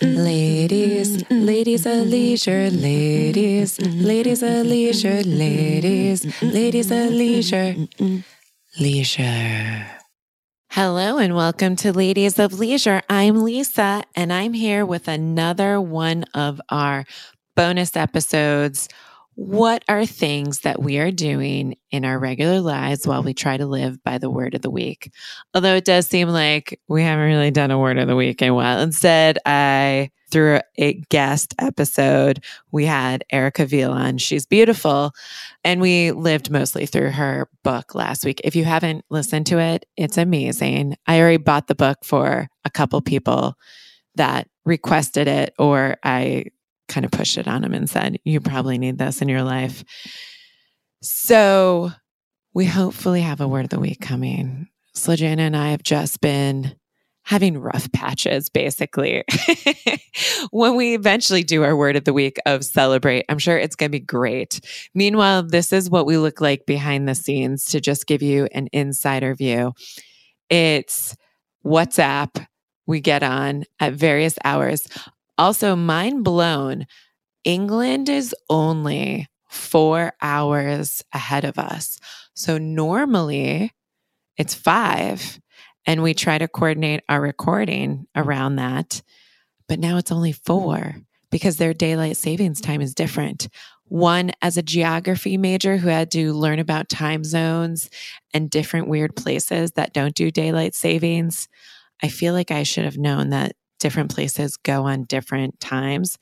Ladies, 0.00 1.30
ladies 1.30 1.84
of 1.84 2.06
leisure, 2.06 2.70
ladies, 2.70 3.78
ladies 3.78 4.42
of 4.42 4.64
leisure, 4.64 5.22
ladies, 5.24 6.42
ladies 6.42 6.90
of 6.90 7.10
leisure, 7.10 7.74
leisure. 8.80 9.86
Hello 10.70 11.18
and 11.18 11.36
welcome 11.36 11.76
to 11.76 11.92
Ladies 11.92 12.38
of 12.38 12.58
Leisure. 12.58 13.02
I'm 13.10 13.42
Lisa 13.44 14.04
and 14.16 14.32
I'm 14.32 14.54
here 14.54 14.86
with 14.86 15.06
another 15.06 15.78
one 15.78 16.24
of 16.32 16.62
our 16.70 17.04
bonus 17.54 17.94
episodes 17.94 18.88
what 19.36 19.84
are 19.88 20.06
things 20.06 20.60
that 20.60 20.80
we 20.80 20.98
are 20.98 21.10
doing 21.10 21.76
in 21.90 22.04
our 22.04 22.18
regular 22.18 22.60
lives 22.60 23.06
while 23.06 23.22
we 23.22 23.34
try 23.34 23.56
to 23.56 23.66
live 23.66 24.02
by 24.04 24.18
the 24.18 24.30
word 24.30 24.54
of 24.54 24.62
the 24.62 24.70
week? 24.70 25.12
Although 25.54 25.74
it 25.74 25.84
does 25.84 26.06
seem 26.06 26.28
like 26.28 26.80
we 26.88 27.02
haven't 27.02 27.26
really 27.26 27.50
done 27.50 27.70
a 27.70 27.78
word 27.78 27.98
of 27.98 28.06
the 28.06 28.16
week 28.16 28.42
in 28.42 28.48
a 28.48 28.54
while. 28.54 28.80
Instead, 28.80 29.38
I 29.44 30.10
through 30.30 30.58
a 30.78 30.94
guest 31.10 31.54
episode, 31.60 32.42
we 32.72 32.86
had 32.86 33.24
Erica 33.30 33.66
Veal 33.66 33.92
on. 33.92 34.18
She's 34.18 34.46
beautiful. 34.46 35.12
And 35.62 35.80
we 35.80 36.10
lived 36.10 36.50
mostly 36.50 36.86
through 36.86 37.10
her 37.10 37.48
book 37.62 37.94
last 37.94 38.24
week. 38.24 38.40
If 38.42 38.56
you 38.56 38.64
haven't 38.64 39.04
listened 39.10 39.46
to 39.46 39.60
it, 39.60 39.86
it's 39.96 40.18
amazing. 40.18 40.96
I 41.06 41.20
already 41.20 41.36
bought 41.36 41.68
the 41.68 41.76
book 41.76 41.98
for 42.04 42.48
a 42.64 42.70
couple 42.70 43.00
people 43.00 43.54
that 44.16 44.48
requested 44.64 45.28
it, 45.28 45.54
or 45.56 45.98
I 46.02 46.46
kind 46.88 47.04
of 47.04 47.10
pushed 47.10 47.38
it 47.38 47.48
on 47.48 47.64
him 47.64 47.74
and 47.74 47.88
said, 47.88 48.18
You 48.24 48.40
probably 48.40 48.78
need 48.78 48.98
this 48.98 49.22
in 49.22 49.28
your 49.28 49.42
life. 49.42 49.84
So 51.02 51.90
we 52.54 52.66
hopefully 52.66 53.20
have 53.20 53.40
a 53.40 53.48
word 53.48 53.64
of 53.64 53.70
the 53.70 53.80
week 53.80 54.00
coming. 54.00 54.68
Slajana 54.96 55.40
and 55.40 55.56
I 55.56 55.70
have 55.70 55.82
just 55.82 56.20
been 56.20 56.76
having 57.24 57.58
rough 57.58 57.90
patches, 57.92 58.48
basically. 58.48 59.24
when 60.50 60.76
we 60.76 60.94
eventually 60.94 61.42
do 61.42 61.62
our 61.64 61.74
word 61.74 61.96
of 61.96 62.04
the 62.04 62.12
week 62.12 62.36
of 62.46 62.64
celebrate, 62.64 63.24
I'm 63.28 63.38
sure 63.38 63.56
it's 63.56 63.76
going 63.76 63.90
to 63.90 63.98
be 63.98 64.04
great. 64.04 64.60
Meanwhile, 64.94 65.44
this 65.44 65.72
is 65.72 65.90
what 65.90 66.06
we 66.06 66.18
look 66.18 66.40
like 66.40 66.66
behind 66.66 67.08
the 67.08 67.14
scenes 67.14 67.64
to 67.66 67.80
just 67.80 68.06
give 68.06 68.22
you 68.22 68.46
an 68.52 68.68
insider 68.72 69.34
view. 69.34 69.72
It's 70.50 71.16
WhatsApp 71.64 72.46
we 72.86 73.00
get 73.00 73.22
on 73.22 73.64
at 73.80 73.94
various 73.94 74.36
hours. 74.44 74.86
Also, 75.36 75.74
mind 75.74 76.24
blown, 76.24 76.86
England 77.44 78.08
is 78.08 78.34
only 78.48 79.28
four 79.48 80.12
hours 80.20 81.02
ahead 81.12 81.44
of 81.44 81.58
us. 81.58 81.98
So 82.34 82.58
normally 82.58 83.72
it's 84.36 84.54
five, 84.54 85.40
and 85.86 86.02
we 86.02 86.14
try 86.14 86.38
to 86.38 86.48
coordinate 86.48 87.02
our 87.08 87.20
recording 87.20 88.06
around 88.16 88.56
that. 88.56 89.02
But 89.68 89.78
now 89.78 89.96
it's 89.96 90.12
only 90.12 90.32
four 90.32 90.96
because 91.30 91.56
their 91.56 91.74
daylight 91.74 92.16
savings 92.16 92.60
time 92.60 92.80
is 92.80 92.94
different. 92.94 93.48
One, 93.84 94.32
as 94.40 94.56
a 94.56 94.62
geography 94.62 95.36
major 95.36 95.76
who 95.76 95.88
had 95.88 96.10
to 96.12 96.32
learn 96.32 96.58
about 96.58 96.88
time 96.88 97.22
zones 97.22 97.90
and 98.32 98.50
different 98.50 98.88
weird 98.88 99.14
places 99.14 99.72
that 99.72 99.92
don't 99.92 100.14
do 100.14 100.30
daylight 100.30 100.74
savings, 100.74 101.48
I 102.02 102.08
feel 102.08 102.34
like 102.34 102.50
I 102.50 102.62
should 102.62 102.84
have 102.84 102.98
known 102.98 103.30
that 103.30 103.52
different 103.84 104.10
places 104.10 104.56
go 104.56 104.84
on 104.84 105.04
different 105.04 105.60
times. 105.60 106.16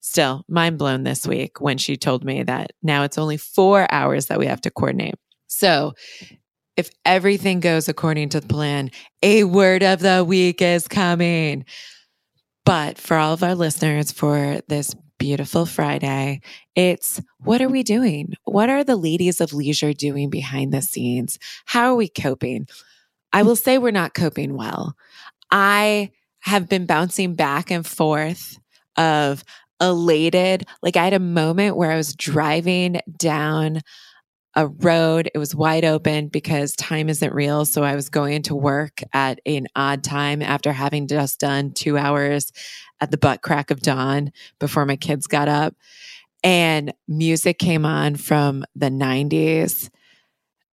Still, 0.00 0.44
mind 0.48 0.78
blown 0.78 1.02
this 1.02 1.26
week 1.26 1.60
when 1.60 1.76
she 1.76 1.96
told 1.96 2.24
me 2.24 2.44
that 2.44 2.70
now 2.84 3.02
it's 3.02 3.18
only 3.18 3.36
four 3.36 3.92
hours 3.92 4.26
that 4.26 4.38
we 4.38 4.46
have 4.46 4.60
to 4.60 4.70
coordinate. 4.70 5.16
So, 5.48 5.94
if 6.76 6.88
everything 7.04 7.58
goes 7.58 7.88
according 7.88 8.28
to 8.28 8.40
the 8.40 8.46
plan, 8.46 8.92
a 9.24 9.42
word 9.42 9.82
of 9.82 9.98
the 9.98 10.22
week 10.24 10.62
is 10.62 10.86
coming. 10.86 11.64
But 12.64 12.96
for 12.96 13.16
all 13.16 13.34
of 13.34 13.42
our 13.42 13.56
listeners, 13.56 14.12
for 14.12 14.60
this 14.68 14.94
beautiful 15.18 15.66
Friday, 15.66 16.42
it's 16.76 17.20
what 17.40 17.60
are 17.60 17.68
we 17.68 17.82
doing? 17.82 18.34
What 18.44 18.70
are 18.70 18.84
the 18.84 18.94
ladies 18.94 19.40
of 19.40 19.52
leisure 19.52 19.92
doing 19.92 20.30
behind 20.30 20.72
the 20.72 20.80
scenes? 20.80 21.40
How 21.64 21.90
are 21.90 21.96
we 21.96 22.08
coping? 22.08 22.68
I 23.32 23.42
will 23.42 23.56
say 23.56 23.78
we're 23.78 23.90
not 23.90 24.14
coping 24.14 24.56
well. 24.56 24.94
I 25.50 26.12
have 26.40 26.68
been 26.68 26.86
bouncing 26.86 27.34
back 27.34 27.70
and 27.70 27.86
forth 27.86 28.58
of 28.96 29.44
elated. 29.80 30.66
Like 30.82 30.96
I 30.96 31.04
had 31.04 31.12
a 31.12 31.18
moment 31.18 31.76
where 31.76 31.90
I 31.90 31.96
was 31.96 32.14
driving 32.14 33.00
down 33.16 33.80
a 34.56 34.66
road. 34.66 35.30
It 35.32 35.38
was 35.38 35.54
wide 35.54 35.84
open 35.84 36.28
because 36.28 36.74
time 36.74 37.08
isn't 37.08 37.32
real. 37.32 37.64
So 37.64 37.84
I 37.84 37.94
was 37.94 38.08
going 38.08 38.42
to 38.42 38.54
work 38.54 39.00
at 39.12 39.40
an 39.46 39.68
odd 39.76 40.02
time 40.02 40.42
after 40.42 40.72
having 40.72 41.06
just 41.06 41.38
done 41.40 41.72
two 41.72 41.96
hours 41.96 42.52
at 43.00 43.10
the 43.10 43.18
butt 43.18 43.42
crack 43.42 43.70
of 43.70 43.80
dawn 43.80 44.32
before 44.58 44.84
my 44.84 44.96
kids 44.96 45.26
got 45.26 45.48
up. 45.48 45.74
And 46.42 46.92
music 47.06 47.58
came 47.58 47.84
on 47.84 48.16
from 48.16 48.64
the 48.74 48.88
90s, 48.88 49.88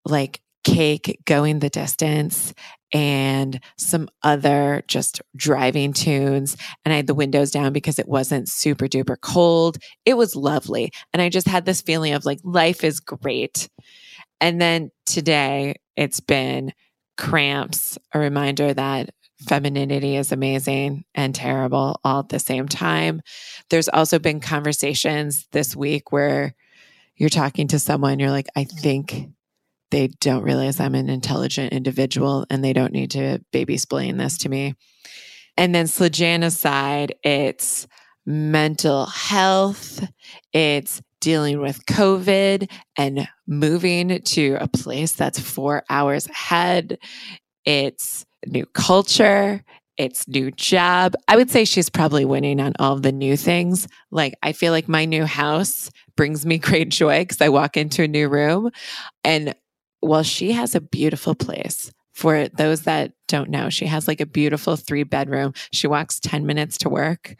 like 0.05 0.41
cake 0.65 1.21
going 1.25 1.59
the 1.59 1.69
distance 1.69 2.55
and 2.93 3.61
some 3.77 4.09
other 4.23 4.83
just 4.87 5.21
driving 5.35 5.93
tunes. 5.93 6.57
And 6.85 6.93
I 6.93 6.97
had 6.97 7.07
the 7.07 7.15
windows 7.15 7.51
down 7.51 7.73
because 7.73 7.99
it 7.99 8.09
wasn't 8.09 8.49
super 8.49 8.87
duper 8.87 9.17
cold. 9.21 9.79
It 10.05 10.15
was 10.15 10.37
lovely. 10.37 10.93
And 11.13 11.21
I 11.21 11.29
just 11.29 11.49
had 11.49 11.65
this 11.65 11.83
feeling 11.83 12.15
of 12.15 12.25
like 12.25 12.39
life 12.45 12.85
is 12.85 13.01
great. 13.01 13.69
And 14.41 14.61
then 14.61 14.91
today 15.05 15.77
it's 15.97 16.21
been 16.21 16.73
cramps, 17.17 17.99
a 18.13 18.19
reminder 18.19 18.73
that 18.75 19.11
femininity 19.47 20.17
is 20.17 20.33
amazing 20.33 21.05
and 21.15 21.35
terrible 21.35 22.01
all 22.05 22.21
at 22.21 22.29
the 22.29 22.39
same 22.39 22.69
time. 22.69 23.21
There's 23.71 23.89
also 23.89 24.19
been 24.19 24.41
conversations 24.41 25.47
this 25.53 25.77
week 25.77 26.13
where 26.13 26.55
you're 27.17 27.29
talking 27.31 27.69
to 27.69 27.79
someone, 27.79 28.19
you're 28.19 28.31
like, 28.31 28.49
I 28.55 28.65
think 28.65 29.31
they 29.91 30.09
don't 30.21 30.43
realize 30.43 30.81
I'm 30.81 30.95
an 30.95 31.09
intelligent 31.09 31.73
individual 31.73 32.47
and 32.51 32.65
they 32.65 32.73
don't 32.73 32.93
need 32.93 33.13
to 33.13 33.41
baby 33.53 33.77
splain 33.77 34.17
this 34.17 34.39
to 34.39 34.49
me. 34.49 34.75
And 35.57 35.75
then 35.75 35.87
side, 35.87 37.15
it's 37.23 37.87
mental 38.27 39.07
health, 39.07 40.07
it's 40.53 41.01
dealing 41.21 41.61
with 41.61 41.87
COVID 41.87 42.71
and 42.97 43.29
moving 43.47 44.21
to 44.21 44.57
a 44.61 44.69
place 44.69 45.13
that's 45.13 45.39
four 45.39 45.85
hours 45.89 46.27
ahead. 46.29 46.99
It's 47.65 48.27
new 48.47 48.67
culture, 48.67 49.63
it's 49.97 50.29
new 50.29 50.51
job. 50.51 51.15
I 51.27 51.37
would 51.37 51.51
say 51.51 51.65
she's 51.65 51.89
probably 51.89 52.25
winning 52.25 52.61
on 52.61 52.75
all 52.79 52.97
the 52.97 53.13
new 53.13 53.37
things. 53.37 53.89
Like, 54.11 54.35
I 54.43 54.53
feel 54.53 54.73
like 54.73 54.89
my 54.89 55.05
new 55.05 55.25
house 55.25 55.91
brings 56.17 56.45
me 56.45 56.59
great 56.59 56.91
joy 56.91 57.23
because 57.23 57.41
I 57.41 57.49
walk 57.49 57.77
into 57.77 58.03
a 58.03 58.09
new 58.09 58.29
room 58.29 58.71
and 59.25 59.55
well, 60.07 60.23
she 60.23 60.53
has 60.53 60.75
a 60.75 60.81
beautiful 60.81 61.35
place. 61.35 61.91
For 62.13 62.49
those 62.49 62.83
that 62.83 63.13
don't 63.29 63.51
know, 63.51 63.69
she 63.69 63.87
has 63.87 64.09
like 64.09 64.21
a 64.21 64.27
beautiful 64.27 64.77
three 64.77 65.03
bedroom. 65.03 65.53
She 65.73 65.87
walks 65.87 66.19
10 66.21 66.47
minutes 66.47 66.79
to 66.79 66.89
work. 66.89 67.37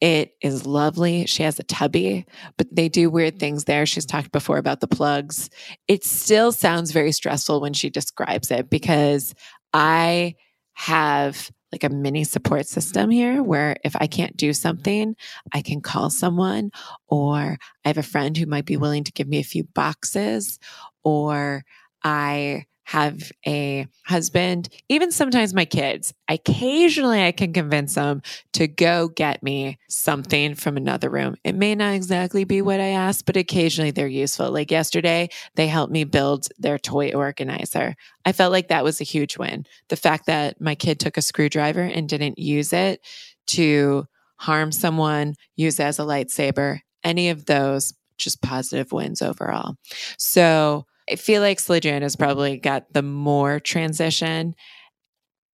It 0.00 0.32
is 0.40 0.66
lovely. 0.66 1.26
She 1.26 1.42
has 1.44 1.58
a 1.58 1.64
tubby, 1.64 2.26
but 2.56 2.66
they 2.72 2.88
do 2.88 3.10
weird 3.10 3.38
things 3.38 3.64
there. 3.64 3.86
She's 3.86 4.06
talked 4.06 4.32
before 4.32 4.58
about 4.58 4.80
the 4.80 4.88
plugs. 4.88 5.48
It 5.88 6.04
still 6.04 6.52
sounds 6.52 6.90
very 6.90 7.12
stressful 7.12 7.60
when 7.60 7.72
she 7.72 7.90
describes 7.90 8.50
it 8.50 8.68
because 8.68 9.34
I 9.72 10.34
have 10.74 11.50
like 11.72 11.84
a 11.84 11.88
mini 11.88 12.24
support 12.24 12.66
system 12.66 13.10
here 13.10 13.42
where 13.42 13.76
if 13.82 13.96
I 13.96 14.06
can't 14.06 14.36
do 14.36 14.52
something, 14.52 15.16
I 15.52 15.62
can 15.62 15.80
call 15.80 16.10
someone, 16.10 16.70
or 17.08 17.56
I 17.84 17.88
have 17.88 17.98
a 17.98 18.02
friend 18.02 18.36
who 18.36 18.46
might 18.46 18.66
be 18.66 18.76
willing 18.76 19.04
to 19.04 19.12
give 19.12 19.26
me 19.26 19.38
a 19.38 19.44
few 19.44 19.64
boxes, 19.64 20.58
or 21.04 21.64
I 22.04 22.66
have 22.84 23.32
a 23.46 23.86
husband, 24.04 24.68
even 24.88 25.12
sometimes 25.12 25.54
my 25.54 25.64
kids. 25.64 26.12
Occasionally, 26.28 27.24
I 27.24 27.32
can 27.32 27.52
convince 27.52 27.94
them 27.94 28.22
to 28.54 28.66
go 28.66 29.08
get 29.08 29.42
me 29.42 29.78
something 29.88 30.54
from 30.54 30.76
another 30.76 31.08
room. 31.08 31.36
It 31.44 31.54
may 31.54 31.74
not 31.74 31.94
exactly 31.94 32.44
be 32.44 32.60
what 32.60 32.80
I 32.80 32.88
asked, 32.88 33.24
but 33.24 33.36
occasionally 33.36 33.92
they're 33.92 34.06
useful. 34.06 34.50
Like 34.50 34.70
yesterday, 34.70 35.28
they 35.54 35.68
helped 35.68 35.92
me 35.92 36.04
build 36.04 36.48
their 36.58 36.78
toy 36.78 37.12
organizer. 37.12 37.94
I 38.26 38.32
felt 38.32 38.52
like 38.52 38.68
that 38.68 38.84
was 38.84 39.00
a 39.00 39.04
huge 39.04 39.38
win. 39.38 39.64
The 39.88 39.96
fact 39.96 40.26
that 40.26 40.60
my 40.60 40.74
kid 40.74 41.00
took 41.00 41.16
a 41.16 41.22
screwdriver 41.22 41.82
and 41.82 42.08
didn't 42.08 42.38
use 42.38 42.72
it 42.72 43.00
to 43.48 44.06
harm 44.36 44.72
someone, 44.72 45.36
use 45.54 45.78
as 45.78 45.98
a 45.98 46.02
lightsaber, 46.02 46.80
any 47.04 47.30
of 47.30 47.46
those 47.46 47.94
just 48.18 48.42
positive 48.42 48.92
wins 48.92 49.22
overall. 49.22 49.76
So, 50.18 50.84
I 51.10 51.16
feel 51.16 51.42
like 51.42 51.58
Slijan 51.58 52.02
has 52.02 52.16
probably 52.16 52.56
got 52.58 52.92
the 52.92 53.02
more 53.02 53.60
transition 53.60 54.54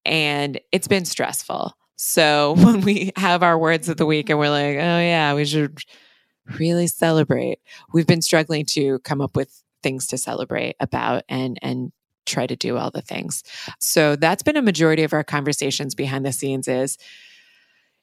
and 0.04 0.60
it's 0.72 0.88
been 0.88 1.04
stressful. 1.04 1.76
So 1.96 2.54
when 2.58 2.80
we 2.80 3.12
have 3.16 3.42
our 3.42 3.58
words 3.58 3.88
of 3.88 3.96
the 3.96 4.06
week 4.06 4.30
and 4.30 4.38
we're 4.38 4.50
like, 4.50 4.76
oh 4.76 5.00
yeah, 5.00 5.34
we 5.34 5.44
should 5.44 5.78
really 6.58 6.86
celebrate, 6.86 7.58
we've 7.92 8.06
been 8.06 8.22
struggling 8.22 8.64
to 8.66 8.98
come 9.00 9.20
up 9.20 9.36
with 9.36 9.62
things 9.82 10.06
to 10.08 10.18
celebrate 10.18 10.76
about 10.80 11.22
and 11.28 11.58
and 11.62 11.92
try 12.26 12.46
to 12.46 12.56
do 12.56 12.76
all 12.76 12.90
the 12.90 13.02
things. 13.02 13.42
So 13.80 14.16
that's 14.16 14.42
been 14.42 14.56
a 14.56 14.62
majority 14.62 15.02
of 15.02 15.12
our 15.12 15.24
conversations 15.24 15.94
behind 15.94 16.26
the 16.26 16.32
scenes 16.32 16.68
is 16.68 16.98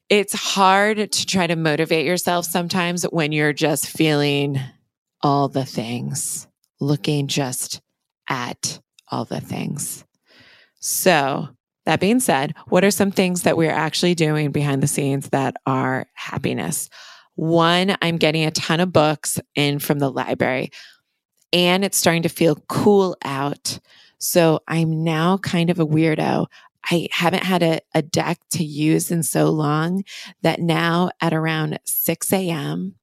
it's 0.09 0.33
hard 0.33 1.11
to 1.11 1.25
try 1.25 1.47
to 1.47 1.55
motivate 1.55 2.05
yourself 2.05 2.45
sometimes 2.45 3.03
when 3.03 3.31
you're 3.31 3.53
just 3.53 3.87
feeling 3.87 4.59
all 5.21 5.47
the 5.47 5.65
things, 5.65 6.47
looking 6.79 7.27
just 7.27 7.81
at 8.27 8.79
all 9.09 9.25
the 9.25 9.41
things. 9.41 10.03
So, 10.79 11.49
that 11.85 11.99
being 11.99 12.19
said, 12.19 12.55
what 12.67 12.83
are 12.83 12.91
some 12.91 13.11
things 13.11 13.43
that 13.43 13.57
we're 13.57 13.71
actually 13.71 14.15
doing 14.15 14.51
behind 14.51 14.81
the 14.81 14.87
scenes 14.87 15.29
that 15.29 15.55
are 15.67 16.07
happiness? 16.15 16.89
One, 17.35 17.95
I'm 18.01 18.17
getting 18.17 18.45
a 18.45 18.51
ton 18.51 18.79
of 18.79 18.91
books 18.91 19.39
in 19.53 19.79
from 19.79 19.99
the 19.99 20.09
library 20.09 20.71
and 21.53 21.85
it's 21.85 21.97
starting 21.97 22.23
to 22.23 22.29
feel 22.29 22.55
cool 22.67 23.15
out. 23.23 23.79
So 24.17 24.61
I'm 24.67 25.03
now 25.03 25.37
kind 25.37 25.69
of 25.69 25.79
a 25.79 25.85
weirdo. 25.85 26.47
I 26.83 27.07
haven't 27.11 27.43
had 27.43 27.63
a, 27.63 27.79
a 27.93 28.01
deck 28.01 28.39
to 28.51 28.63
use 28.63 29.11
in 29.11 29.23
so 29.23 29.49
long 29.49 30.03
that 30.41 30.59
now 30.59 31.11
at 31.21 31.33
around 31.33 31.79
6 31.85 32.33
a.m., 32.33 32.95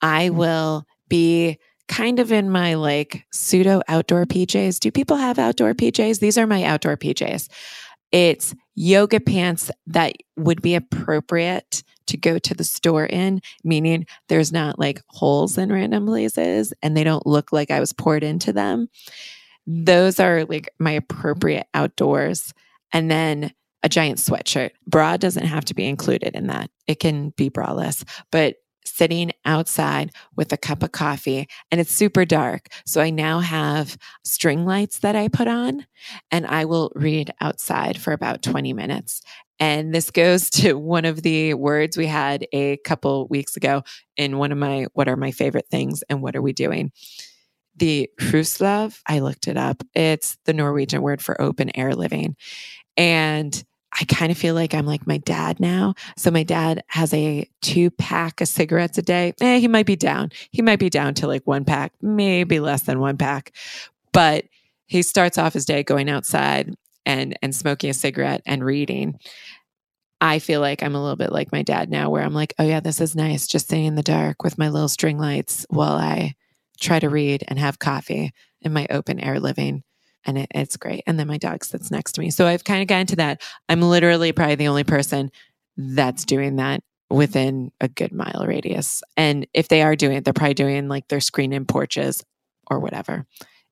I 0.00 0.28
mm. 0.28 0.34
will 0.34 0.86
be 1.08 1.58
kind 1.92 2.18
of 2.18 2.32
in 2.32 2.48
my 2.48 2.72
like 2.74 3.26
pseudo 3.32 3.82
outdoor 3.86 4.24
PJs. 4.24 4.80
Do 4.80 4.90
people 4.90 5.18
have 5.18 5.38
outdoor 5.38 5.74
PJs? 5.74 6.20
These 6.20 6.38
are 6.38 6.46
my 6.46 6.64
outdoor 6.64 6.96
PJs. 6.96 7.50
It's 8.10 8.54
yoga 8.74 9.20
pants 9.20 9.70
that 9.88 10.14
would 10.38 10.62
be 10.62 10.74
appropriate 10.74 11.82
to 12.06 12.16
go 12.16 12.38
to 12.38 12.54
the 12.54 12.64
store 12.64 13.04
in, 13.04 13.42
meaning 13.62 14.06
there's 14.28 14.52
not 14.52 14.78
like 14.78 15.02
holes 15.08 15.58
in 15.58 15.70
random 15.70 16.06
places 16.06 16.72
and 16.82 16.96
they 16.96 17.04
don't 17.04 17.26
look 17.26 17.52
like 17.52 17.70
I 17.70 17.80
was 17.80 17.92
poured 17.92 18.24
into 18.24 18.54
them. 18.54 18.88
Those 19.66 20.18
are 20.18 20.44
like 20.44 20.70
my 20.78 20.92
appropriate 20.92 21.66
outdoors. 21.74 22.54
And 22.94 23.10
then 23.10 23.52
a 23.82 23.88
giant 23.88 24.18
sweatshirt. 24.18 24.70
Bra 24.86 25.16
doesn't 25.18 25.44
have 25.44 25.64
to 25.66 25.74
be 25.74 25.86
included 25.86 26.34
in 26.34 26.46
that. 26.46 26.70
It 26.86 27.00
can 27.00 27.30
be 27.30 27.50
braless, 27.50 28.04
but 28.30 28.56
sitting 28.92 29.32
outside 29.44 30.10
with 30.36 30.52
a 30.52 30.56
cup 30.56 30.82
of 30.82 30.92
coffee 30.92 31.48
and 31.70 31.80
it's 31.80 31.92
super 31.92 32.24
dark. 32.24 32.68
So 32.84 33.00
I 33.00 33.10
now 33.10 33.40
have 33.40 33.96
string 34.24 34.64
lights 34.66 34.98
that 34.98 35.16
I 35.16 35.28
put 35.28 35.48
on 35.48 35.86
and 36.30 36.46
I 36.46 36.66
will 36.66 36.92
read 36.94 37.32
outside 37.40 38.00
for 38.00 38.12
about 38.12 38.42
20 38.42 38.72
minutes. 38.72 39.22
And 39.58 39.94
this 39.94 40.10
goes 40.10 40.50
to 40.60 40.74
one 40.74 41.04
of 41.04 41.22
the 41.22 41.54
words 41.54 41.96
we 41.96 42.06
had 42.06 42.46
a 42.52 42.76
couple 42.78 43.26
weeks 43.28 43.56
ago 43.56 43.82
in 44.16 44.38
one 44.38 44.52
of 44.52 44.58
my 44.58 44.86
what 44.92 45.08
are 45.08 45.16
my 45.16 45.30
favorite 45.30 45.68
things 45.70 46.02
and 46.08 46.22
what 46.22 46.36
are 46.36 46.42
we 46.42 46.52
doing? 46.52 46.92
The 47.76 48.10
friluftsliv, 48.20 49.00
I 49.06 49.20
looked 49.20 49.48
it 49.48 49.56
up. 49.56 49.82
It's 49.94 50.36
the 50.44 50.52
Norwegian 50.52 51.00
word 51.00 51.22
for 51.22 51.40
open 51.40 51.74
air 51.74 51.94
living. 51.94 52.36
And 52.98 53.64
I 54.00 54.04
kind 54.04 54.32
of 54.32 54.38
feel 54.38 54.54
like 54.54 54.74
I'm 54.74 54.86
like 54.86 55.06
my 55.06 55.18
dad 55.18 55.60
now. 55.60 55.94
So 56.16 56.30
my 56.30 56.42
dad 56.44 56.82
has 56.88 57.12
a 57.12 57.46
two 57.60 57.90
pack 57.90 58.40
of 58.40 58.48
cigarettes 58.48 58.96
a 58.96 59.02
day. 59.02 59.34
Eh, 59.40 59.58
he 59.58 59.68
might 59.68 59.86
be 59.86 59.96
down. 59.96 60.30
He 60.50 60.62
might 60.62 60.78
be 60.78 60.88
down 60.88 61.14
to 61.14 61.26
like 61.26 61.46
one 61.46 61.64
pack, 61.64 61.92
maybe 62.00 62.58
less 62.58 62.82
than 62.82 63.00
one 63.00 63.18
pack. 63.18 63.52
But 64.12 64.46
he 64.86 65.02
starts 65.02 65.38
off 65.38 65.52
his 65.52 65.66
day 65.66 65.82
going 65.82 66.08
outside 66.08 66.74
and 67.04 67.36
and 67.42 67.54
smoking 67.54 67.90
a 67.90 67.94
cigarette 67.94 68.42
and 68.46 68.64
reading. 68.64 69.18
I 70.20 70.38
feel 70.38 70.60
like 70.60 70.82
I'm 70.82 70.94
a 70.94 71.02
little 71.02 71.16
bit 71.16 71.32
like 71.32 71.52
my 71.52 71.62
dad 71.62 71.90
now 71.90 72.08
where 72.08 72.22
I'm 72.22 72.34
like, 72.34 72.54
"Oh 72.58 72.64
yeah, 72.64 72.80
this 72.80 73.00
is 73.00 73.16
nice 73.16 73.46
just 73.46 73.68
sitting 73.68 73.86
in 73.86 73.96
the 73.96 74.02
dark 74.02 74.42
with 74.42 74.56
my 74.58 74.68
little 74.68 74.88
string 74.88 75.18
lights 75.18 75.66
while 75.68 75.94
I 75.96 76.34
try 76.80 76.98
to 77.00 77.10
read 77.10 77.44
and 77.48 77.58
have 77.58 77.78
coffee 77.78 78.32
in 78.62 78.72
my 78.72 78.86
open 78.88 79.20
air 79.20 79.40
living." 79.40 79.82
And 80.24 80.38
it, 80.38 80.48
it's 80.54 80.76
great. 80.76 81.02
And 81.06 81.18
then 81.18 81.26
my 81.26 81.38
dog 81.38 81.64
sits 81.64 81.90
next 81.90 82.12
to 82.12 82.20
me. 82.20 82.30
So 82.30 82.46
I've 82.46 82.64
kind 82.64 82.82
of 82.82 82.88
gotten 82.88 83.06
to 83.08 83.16
that. 83.16 83.42
I'm 83.68 83.82
literally 83.82 84.32
probably 84.32 84.54
the 84.54 84.68
only 84.68 84.84
person 84.84 85.30
that's 85.76 86.24
doing 86.24 86.56
that 86.56 86.82
within 87.10 87.72
a 87.80 87.88
good 87.88 88.12
mile 88.12 88.44
radius. 88.46 89.02
And 89.16 89.46
if 89.52 89.68
they 89.68 89.82
are 89.82 89.96
doing 89.96 90.16
it, 90.16 90.24
they're 90.24 90.32
probably 90.32 90.54
doing 90.54 90.88
like 90.88 91.08
their 91.08 91.20
screen 91.20 91.52
in 91.52 91.66
porches 91.66 92.24
or 92.70 92.78
whatever. 92.78 93.26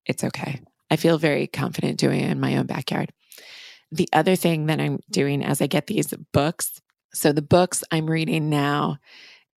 It's 0.06 0.24
okay. 0.24 0.60
I 0.90 0.96
feel 0.96 1.18
very 1.18 1.46
confident 1.46 1.98
doing 1.98 2.20
it 2.20 2.30
in 2.30 2.40
my 2.40 2.56
own 2.56 2.66
backyard. 2.66 3.12
The 3.92 4.08
other 4.12 4.36
thing 4.36 4.66
that 4.66 4.80
I'm 4.80 5.00
doing 5.10 5.44
as 5.44 5.60
I 5.60 5.66
get 5.66 5.86
these 5.86 6.12
books, 6.32 6.80
so 7.12 7.32
the 7.32 7.42
books 7.42 7.82
I'm 7.90 8.08
reading 8.08 8.50
now 8.50 8.98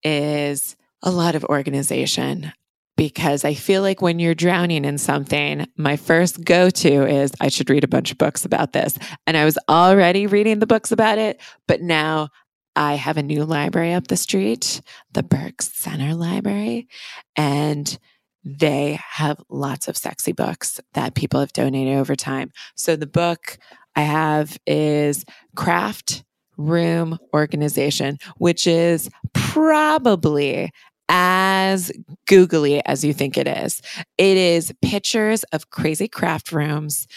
is 0.03 0.75
a 1.01 1.11
lot 1.11 1.35
of 1.35 1.43
organization 1.45 2.53
because 2.95 3.43
I 3.43 3.53
feel 3.53 3.81
like 3.81 4.01
when 4.01 4.19
you're 4.19 4.35
drowning 4.35 4.85
in 4.85 4.97
something, 4.97 5.65
my 5.77 5.95
first 5.95 6.43
go 6.43 6.69
to 6.69 7.07
is 7.07 7.31
I 7.41 7.49
should 7.49 7.69
read 7.69 7.83
a 7.83 7.87
bunch 7.87 8.11
of 8.11 8.17
books 8.17 8.45
about 8.45 8.73
this. 8.73 8.97
And 9.25 9.35
I 9.35 9.45
was 9.45 9.57
already 9.67 10.27
reading 10.27 10.59
the 10.59 10.67
books 10.67 10.91
about 10.91 11.17
it, 11.17 11.41
but 11.67 11.81
now 11.81 12.29
I 12.75 12.95
have 12.95 13.17
a 13.17 13.23
new 13.23 13.45
library 13.45 13.93
up 13.93 14.07
the 14.07 14.17
street, 14.17 14.81
the 15.11 15.23
Burke 15.23 15.61
Centre 15.61 16.15
Library, 16.15 16.87
and 17.35 17.97
they 18.43 18.99
have 19.09 19.41
lots 19.49 19.87
of 19.87 19.97
sexy 19.97 20.33
books 20.33 20.79
that 20.93 21.15
people 21.15 21.39
have 21.39 21.53
donated 21.53 21.97
over 21.97 22.15
time. 22.15 22.51
So 22.75 22.95
the 22.95 23.07
book 23.07 23.57
I 23.95 24.01
have 24.01 24.57
is 24.65 25.23
Craft 25.55 26.23
Room 26.57 27.17
Organization, 27.33 28.17
which 28.37 28.67
is 28.67 29.09
probably 29.33 30.71
as 31.09 31.91
googly 32.27 32.83
as 32.85 33.03
you 33.03 33.13
think 33.13 33.37
it 33.37 33.47
is. 33.47 33.81
It 34.17 34.37
is 34.37 34.73
pictures 34.81 35.43
of 35.45 35.69
crazy 35.69 36.07
craft 36.07 36.51
rooms 36.51 37.07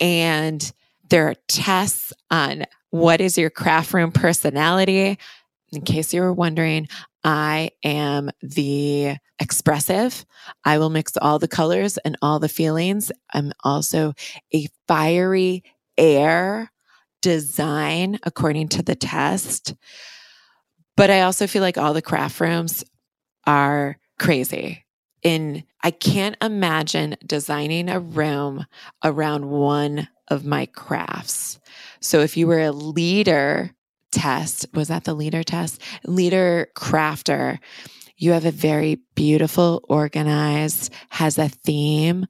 and 0.00 0.72
there 1.10 1.28
are 1.28 1.34
tests 1.48 2.12
on 2.30 2.64
what 2.90 3.20
is 3.20 3.36
your 3.36 3.50
craft 3.50 3.92
room 3.92 4.12
personality. 4.12 5.18
In 5.72 5.82
case 5.82 6.14
you 6.14 6.22
were 6.22 6.32
wondering, 6.32 6.88
I 7.22 7.70
am 7.84 8.30
the 8.42 9.16
expressive. 9.38 10.24
I 10.64 10.78
will 10.78 10.90
mix 10.90 11.16
all 11.16 11.38
the 11.38 11.48
colors 11.48 11.98
and 11.98 12.16
all 12.22 12.38
the 12.38 12.48
feelings. 12.48 13.12
I'm 13.32 13.52
also 13.62 14.14
a 14.54 14.66
fiery 14.88 15.62
air 15.98 16.72
design 17.22 18.18
according 18.22 18.68
to 18.68 18.82
the 18.82 18.94
test. 18.94 19.74
But 20.96 21.10
I 21.10 21.22
also 21.22 21.46
feel 21.46 21.62
like 21.62 21.78
all 21.78 21.94
the 21.94 22.02
craft 22.02 22.40
rooms 22.40 22.84
are 23.50 23.98
crazy. 24.20 24.84
In 25.24 25.64
I 25.82 25.90
can't 25.90 26.36
imagine 26.40 27.16
designing 27.26 27.88
a 27.88 27.98
room 27.98 28.64
around 29.02 29.50
one 29.50 30.08
of 30.28 30.44
my 30.44 30.66
crafts. 30.66 31.58
So 32.00 32.20
if 32.20 32.36
you 32.36 32.46
were 32.46 32.60
a 32.60 32.70
leader 32.70 33.72
test, 34.12 34.66
was 34.72 34.86
that 34.86 35.02
the 35.02 35.14
leader 35.14 35.42
test? 35.42 35.82
Leader 36.04 36.68
crafter, 36.76 37.58
you 38.16 38.30
have 38.32 38.44
a 38.44 38.52
very 38.52 39.00
beautiful, 39.16 39.84
organized, 39.88 40.92
has 41.08 41.36
a 41.36 41.48
theme 41.48 42.26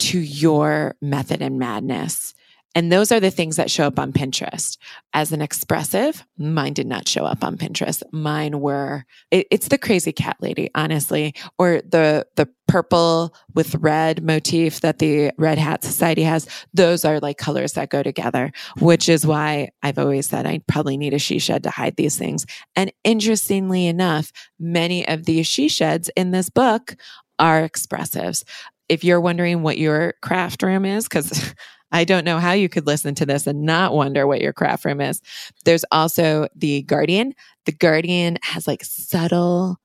to 0.00 0.18
your 0.18 0.96
method 1.00 1.40
and 1.40 1.58
madness. 1.60 2.34
And 2.74 2.90
those 2.90 3.12
are 3.12 3.20
the 3.20 3.30
things 3.30 3.56
that 3.56 3.70
show 3.70 3.86
up 3.86 3.98
on 3.98 4.12
Pinterest. 4.12 4.78
As 5.12 5.32
an 5.32 5.42
expressive, 5.42 6.24
mine 6.38 6.72
did 6.72 6.86
not 6.86 7.06
show 7.06 7.24
up 7.24 7.44
on 7.44 7.58
Pinterest. 7.58 8.02
Mine 8.12 8.60
were 8.60 9.04
it, 9.30 9.46
it's 9.50 9.68
the 9.68 9.78
crazy 9.78 10.12
cat 10.12 10.36
lady, 10.40 10.70
honestly, 10.74 11.34
or 11.58 11.82
the 11.82 12.26
the 12.36 12.48
purple 12.68 13.34
with 13.54 13.74
red 13.76 14.22
motif 14.24 14.80
that 14.80 14.98
the 14.98 15.30
Red 15.36 15.58
Hat 15.58 15.84
Society 15.84 16.22
has. 16.22 16.48
Those 16.72 17.04
are 17.04 17.20
like 17.20 17.36
colors 17.36 17.72
that 17.74 17.90
go 17.90 18.02
together, 18.02 18.52
which 18.78 19.08
is 19.08 19.26
why 19.26 19.68
I've 19.82 19.98
always 19.98 20.28
said 20.28 20.46
I 20.46 20.60
probably 20.66 20.96
need 20.96 21.12
a 21.12 21.18
she 21.18 21.38
shed 21.38 21.64
to 21.64 21.70
hide 21.70 21.96
these 21.96 22.16
things. 22.16 22.46
And 22.74 22.90
interestingly 23.04 23.86
enough, 23.86 24.32
many 24.58 25.06
of 25.06 25.26
these 25.26 25.46
she 25.46 25.68
sheds 25.68 26.10
in 26.16 26.30
this 26.30 26.48
book 26.48 26.96
are 27.38 27.68
expressives. 27.68 28.44
If 28.88 29.04
you're 29.04 29.20
wondering 29.20 29.62
what 29.62 29.78
your 29.78 30.14
craft 30.22 30.62
room 30.62 30.84
is, 30.84 31.04
because 31.04 31.54
I 31.92 32.04
don't 32.04 32.24
know 32.24 32.38
how 32.38 32.52
you 32.52 32.70
could 32.70 32.86
listen 32.86 33.14
to 33.16 33.26
this 33.26 33.46
and 33.46 33.62
not 33.62 33.92
wonder 33.92 34.26
what 34.26 34.40
your 34.40 34.54
craft 34.54 34.86
room 34.86 35.00
is. 35.00 35.20
There's 35.66 35.84
also 35.92 36.48
the 36.56 36.82
Guardian. 36.82 37.34
The 37.66 37.72
Guardian 37.72 38.38
has 38.42 38.66
like 38.66 38.82
subtle, 38.82 39.78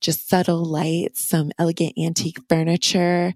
just 0.00 0.28
subtle 0.28 0.64
lights, 0.64 1.26
some 1.26 1.50
elegant 1.58 1.94
antique 1.98 2.38
furniture, 2.50 3.32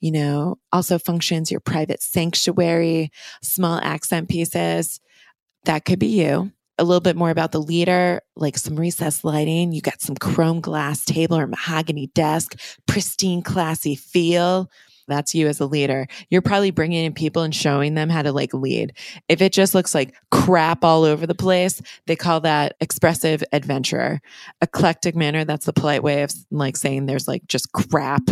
you 0.00 0.12
know, 0.12 0.58
also 0.70 0.98
functions 0.98 1.50
your 1.50 1.60
private 1.60 2.02
sanctuary, 2.02 3.10
small 3.42 3.80
accent 3.82 4.28
pieces. 4.28 5.00
That 5.64 5.86
could 5.86 5.98
be 5.98 6.08
you. 6.08 6.52
A 6.78 6.84
little 6.84 7.00
bit 7.00 7.16
more 7.16 7.30
about 7.30 7.52
the 7.52 7.60
leader, 7.60 8.20
like 8.36 8.58
some 8.58 8.76
recessed 8.76 9.24
lighting. 9.24 9.72
You 9.72 9.80
got 9.80 10.02
some 10.02 10.14
chrome 10.14 10.60
glass 10.60 11.06
table 11.06 11.38
or 11.38 11.46
mahogany 11.46 12.08
desk, 12.08 12.60
pristine, 12.86 13.40
classy 13.40 13.94
feel 13.94 14.70
that's 15.08 15.34
you 15.34 15.46
as 15.48 15.60
a 15.60 15.66
leader. 15.66 16.06
You're 16.30 16.42
probably 16.42 16.70
bringing 16.70 17.04
in 17.04 17.12
people 17.12 17.42
and 17.42 17.54
showing 17.54 17.94
them 17.94 18.08
how 18.08 18.22
to 18.22 18.32
like 18.32 18.52
lead. 18.52 18.92
If 19.28 19.40
it 19.40 19.52
just 19.52 19.74
looks 19.74 19.94
like 19.94 20.14
crap 20.30 20.84
all 20.84 21.04
over 21.04 21.26
the 21.26 21.34
place, 21.34 21.80
they 22.06 22.16
call 22.16 22.40
that 22.40 22.76
expressive 22.80 23.42
adventurer. 23.52 24.20
Eclectic 24.60 25.14
manner, 25.14 25.44
that's 25.44 25.66
the 25.66 25.72
polite 25.72 26.02
way 26.02 26.22
of 26.22 26.32
like 26.50 26.76
saying 26.76 27.06
there's 27.06 27.28
like 27.28 27.46
just 27.46 27.72
crap 27.72 28.22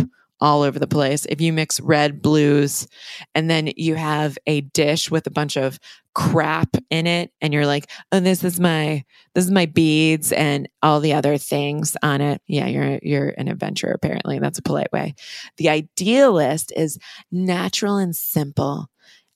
all 0.45 0.61
over 0.61 0.77
the 0.77 0.85
place. 0.87 1.25
If 1.25 1.41
you 1.41 1.51
mix 1.51 1.79
red, 1.79 2.21
blues, 2.21 2.87
and 3.33 3.49
then 3.49 3.71
you 3.75 3.95
have 3.95 4.37
a 4.45 4.61
dish 4.61 5.09
with 5.09 5.25
a 5.25 5.31
bunch 5.31 5.57
of 5.57 5.79
crap 6.13 6.77
in 6.91 7.07
it 7.07 7.31
and 7.41 7.51
you're 7.51 7.65
like, 7.65 7.89
"Oh, 8.11 8.19
this 8.19 8.43
is 8.43 8.59
my 8.59 9.03
this 9.33 9.43
is 9.43 9.51
my 9.51 9.65
beads 9.65 10.31
and 10.31 10.69
all 10.83 10.99
the 10.99 11.13
other 11.13 11.39
things 11.39 11.97
on 12.03 12.21
it." 12.21 12.41
Yeah, 12.47 12.67
you're 12.67 12.99
you're 13.01 13.33
an 13.37 13.47
adventurer 13.47 13.91
apparently. 13.93 14.37
That's 14.37 14.59
a 14.59 14.61
polite 14.61 14.93
way. 14.93 15.15
The 15.57 15.69
idealist 15.69 16.71
is 16.75 16.99
natural 17.31 17.97
and 17.97 18.15
simple. 18.15 18.87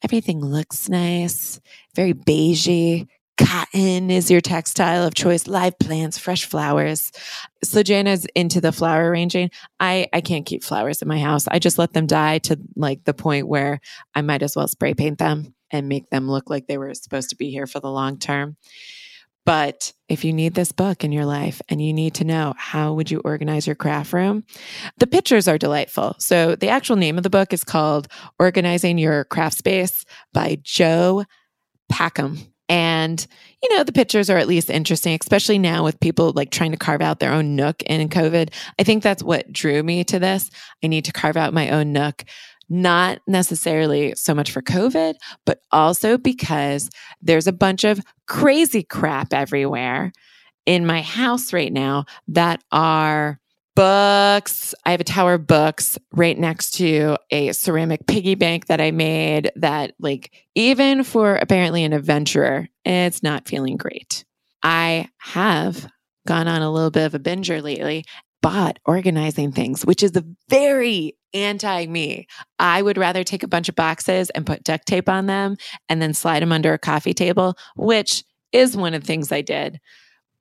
Everything 0.03 0.39
looks 0.39 0.87
nice, 0.89 1.59
very 1.95 2.13
beigey, 2.13 3.07
Cotton 3.39 4.11
is 4.11 4.29
your 4.29 4.41
textile 4.41 5.05
of 5.05 5.15
choice, 5.15 5.47
live 5.47 5.79
plants, 5.79 6.17
fresh 6.17 6.43
flowers. 6.43 7.11
So 7.63 7.81
Jana's 7.81 8.25
into 8.35 8.59
the 8.59 8.73
flower 8.73 9.09
arranging. 9.09 9.49
I, 9.79 10.09
I 10.11 10.19
can't 10.19 10.45
keep 10.45 10.61
flowers 10.61 11.01
in 11.01 11.07
my 11.07 11.19
house. 11.19 11.47
I 11.47 11.59
just 11.59 11.77
let 11.77 11.93
them 11.93 12.05
die 12.05 12.39
to 12.39 12.59
like 12.75 13.05
the 13.05 13.13
point 13.13 13.47
where 13.47 13.79
I 14.13 14.21
might 14.21 14.43
as 14.43 14.57
well 14.57 14.67
spray 14.67 14.93
paint 14.93 15.19
them 15.19 15.55
and 15.71 15.87
make 15.87 16.09
them 16.09 16.29
look 16.29 16.49
like 16.49 16.67
they 16.67 16.77
were 16.77 16.93
supposed 16.93 17.29
to 17.29 17.37
be 17.37 17.49
here 17.49 17.65
for 17.65 17.79
the 17.79 17.89
long 17.89 18.17
term. 18.19 18.57
But 19.45 19.93
if 20.09 20.25
you 20.25 20.33
need 20.33 20.53
this 20.53 20.73
book 20.73 21.05
in 21.05 21.13
your 21.13 21.25
life 21.25 21.61
and 21.69 21.81
you 21.81 21.93
need 21.93 22.15
to 22.15 22.25
know 22.25 22.53
how 22.57 22.93
would 22.93 23.09
you 23.09 23.21
organize 23.23 23.65
your 23.65 23.75
craft 23.75 24.11
room, 24.11 24.43
the 24.97 25.07
pictures 25.07 25.47
are 25.47 25.57
delightful. 25.57 26.15
So 26.19 26.55
the 26.55 26.67
actual 26.67 26.97
name 26.97 27.17
of 27.17 27.23
the 27.23 27.29
book 27.29 27.53
is 27.53 27.63
called 27.63 28.09
Organizing 28.37 28.97
Your 28.97 29.23
Craft 29.23 29.57
Space 29.57 30.03
by 30.33 30.59
Jo 30.61 31.23
Packham. 31.89 32.48
And, 32.69 33.25
you 33.63 33.75
know, 33.75 33.83
the 33.83 33.91
pictures 33.91 34.29
are 34.29 34.37
at 34.37 34.47
least 34.47 34.69
interesting, 34.69 35.17
especially 35.19 35.57
now 35.57 35.83
with 35.83 35.99
people 35.99 36.31
like 36.33 36.51
trying 36.51 36.71
to 36.71 36.77
carve 36.77 37.01
out 37.01 37.19
their 37.19 37.33
own 37.33 37.55
nook 37.55 37.81
in 37.83 38.07
COVID. 38.07 38.53
I 38.77 38.83
think 38.83 39.01
that's 39.01 39.23
what 39.23 39.51
drew 39.51 39.81
me 39.81 40.03
to 40.05 40.19
this. 40.19 40.51
I 40.83 40.87
need 40.87 41.05
to 41.05 41.11
carve 41.11 41.35
out 41.35 41.53
my 41.53 41.71
own 41.71 41.91
nook, 41.91 42.23
not 42.69 43.19
necessarily 43.27 44.13
so 44.15 44.35
much 44.35 44.51
for 44.51 44.61
COVID, 44.61 45.15
but 45.45 45.61
also 45.71 46.17
because 46.17 46.91
there's 47.21 47.47
a 47.47 47.51
bunch 47.51 47.83
of 47.83 47.99
crazy 48.27 48.83
crap 48.83 49.33
everywhere 49.33 50.13
in 50.67 50.85
my 50.85 51.01
house 51.01 51.51
right 51.51 51.73
now 51.73 52.05
that 52.27 52.63
are 52.71 53.39
books. 53.79 54.75
I 54.85 54.91
have 54.91 54.99
a 54.99 55.05
tower 55.05 55.35
of 55.35 55.47
books 55.47 55.97
right 56.11 56.37
next 56.37 56.71
to 56.71 57.15
a 57.31 57.53
ceramic 57.53 58.05
piggy 58.07 58.35
bank 58.35 58.65
that 58.65 58.81
I 58.81 58.91
made 58.91 59.53
that, 59.55 59.93
like, 59.99 60.33
even 60.53 61.05
for 61.05 61.35
apparently 61.35 61.85
an 61.85 61.93
adventurer, 61.93 62.67
it's 62.83 63.23
not 63.23 63.47
feeling 63.47 63.77
great. 63.77 64.25
I 64.61 65.07
have 65.19 65.89
gone 66.27 66.49
on 66.49 66.61
a 66.61 66.69
little 66.69 66.91
bit 66.91 67.05
of 67.05 67.15
a 67.15 67.19
binger 67.19 67.63
lately, 67.63 68.03
but 68.41 68.79
organizing 68.85 69.53
things, 69.53 69.85
which 69.85 70.03
is 70.03 70.13
a 70.17 70.25
very 70.49 71.15
anti 71.33 71.85
me. 71.85 72.27
I 72.59 72.81
would 72.81 72.97
rather 72.97 73.23
take 73.23 73.43
a 73.43 73.47
bunch 73.47 73.69
of 73.69 73.75
boxes 73.75 74.29
and 74.31 74.45
put 74.45 74.65
duct 74.65 74.87
tape 74.87 75.07
on 75.07 75.27
them 75.27 75.55
and 75.87 76.01
then 76.01 76.13
slide 76.13 76.41
them 76.41 76.51
under 76.51 76.73
a 76.73 76.79
coffee 76.79 77.13
table, 77.13 77.55
which 77.77 78.25
is 78.51 78.75
one 78.75 78.93
of 78.93 79.03
the 79.03 79.07
things 79.07 79.31
I 79.31 79.39
did. 79.39 79.79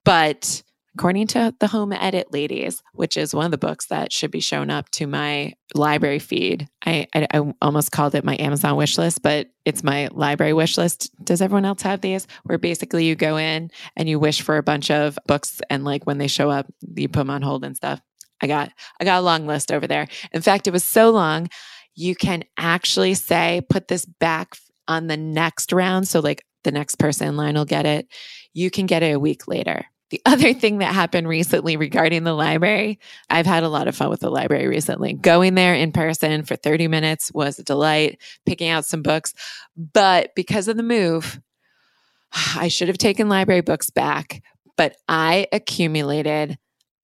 But 0.04 0.64
according 0.98 1.28
to 1.28 1.54
the 1.60 1.68
Home 1.68 1.92
Edit 1.92 2.32
Ladies, 2.32 2.82
which 2.92 3.16
is 3.16 3.32
one 3.32 3.44
of 3.44 3.52
the 3.52 3.56
books 3.56 3.86
that 3.86 4.12
should 4.12 4.32
be 4.32 4.40
shown 4.40 4.68
up 4.68 4.90
to 4.90 5.06
my 5.06 5.54
library 5.72 6.18
feed. 6.18 6.68
I, 6.84 7.06
I, 7.14 7.28
I, 7.32 7.54
almost 7.62 7.92
called 7.92 8.16
it 8.16 8.24
my 8.24 8.36
Amazon 8.40 8.74
wish 8.74 8.98
list, 8.98 9.22
but 9.22 9.46
it's 9.64 9.84
my 9.84 10.08
library 10.10 10.54
wish 10.54 10.76
list. 10.76 11.14
Does 11.24 11.40
everyone 11.40 11.64
else 11.64 11.82
have 11.82 12.00
these? 12.00 12.26
Where 12.42 12.58
basically 12.58 13.04
you 13.04 13.14
go 13.14 13.36
in 13.36 13.70
and 13.94 14.08
you 14.08 14.18
wish 14.18 14.42
for 14.42 14.56
a 14.56 14.62
bunch 14.64 14.90
of 14.90 15.16
books, 15.28 15.60
and 15.70 15.84
like 15.84 16.04
when 16.04 16.18
they 16.18 16.26
show 16.26 16.50
up, 16.50 16.66
you 16.96 17.08
put 17.08 17.20
them 17.20 17.30
on 17.30 17.42
hold 17.42 17.64
and 17.64 17.76
stuff. 17.76 18.00
I 18.40 18.48
got 18.48 18.72
I 19.00 19.04
got 19.04 19.20
a 19.20 19.22
long 19.22 19.46
list 19.46 19.70
over 19.70 19.86
there. 19.86 20.08
In 20.32 20.42
fact, 20.42 20.66
it 20.66 20.72
was 20.72 20.82
so 20.82 21.10
long, 21.10 21.48
you 21.94 22.16
can 22.16 22.42
actually 22.56 23.14
say 23.14 23.62
put 23.70 23.86
this 23.86 24.04
back 24.04 24.56
on 24.88 25.06
the 25.06 25.16
next 25.16 25.72
round. 25.72 26.08
So 26.08 26.18
like 26.18 26.44
the 26.64 26.72
next 26.72 26.96
person 26.96 27.28
in 27.28 27.36
line 27.36 27.54
will 27.54 27.64
get 27.64 27.86
it. 27.86 28.08
You 28.52 28.68
can 28.68 28.86
get 28.86 29.04
it 29.04 29.14
a 29.14 29.20
week 29.20 29.46
later. 29.46 29.86
The 30.10 30.22
other 30.26 30.54
thing 30.54 30.78
that 30.78 30.94
happened 30.94 31.28
recently 31.28 31.76
regarding 31.76 32.24
the 32.24 32.34
library, 32.34 32.98
I've 33.28 33.46
had 33.46 33.62
a 33.62 33.68
lot 33.68 33.88
of 33.88 33.96
fun 33.96 34.10
with 34.10 34.20
the 34.20 34.30
library 34.30 34.68
recently. 34.68 35.14
Going 35.14 35.54
there 35.54 35.74
in 35.74 35.92
person 35.92 36.44
for 36.44 36.56
30 36.56 36.88
minutes 36.88 37.32
was 37.32 37.58
a 37.58 37.64
delight, 37.64 38.20
picking 38.46 38.68
out 38.68 38.84
some 38.84 39.02
books. 39.02 39.34
But 39.76 40.34
because 40.34 40.68
of 40.68 40.76
the 40.76 40.82
move, 40.82 41.40
I 42.56 42.68
should 42.68 42.88
have 42.88 42.98
taken 42.98 43.28
library 43.28 43.62
books 43.62 43.90
back, 43.90 44.42
but 44.76 44.96
I 45.08 45.46
accumulated 45.52 46.58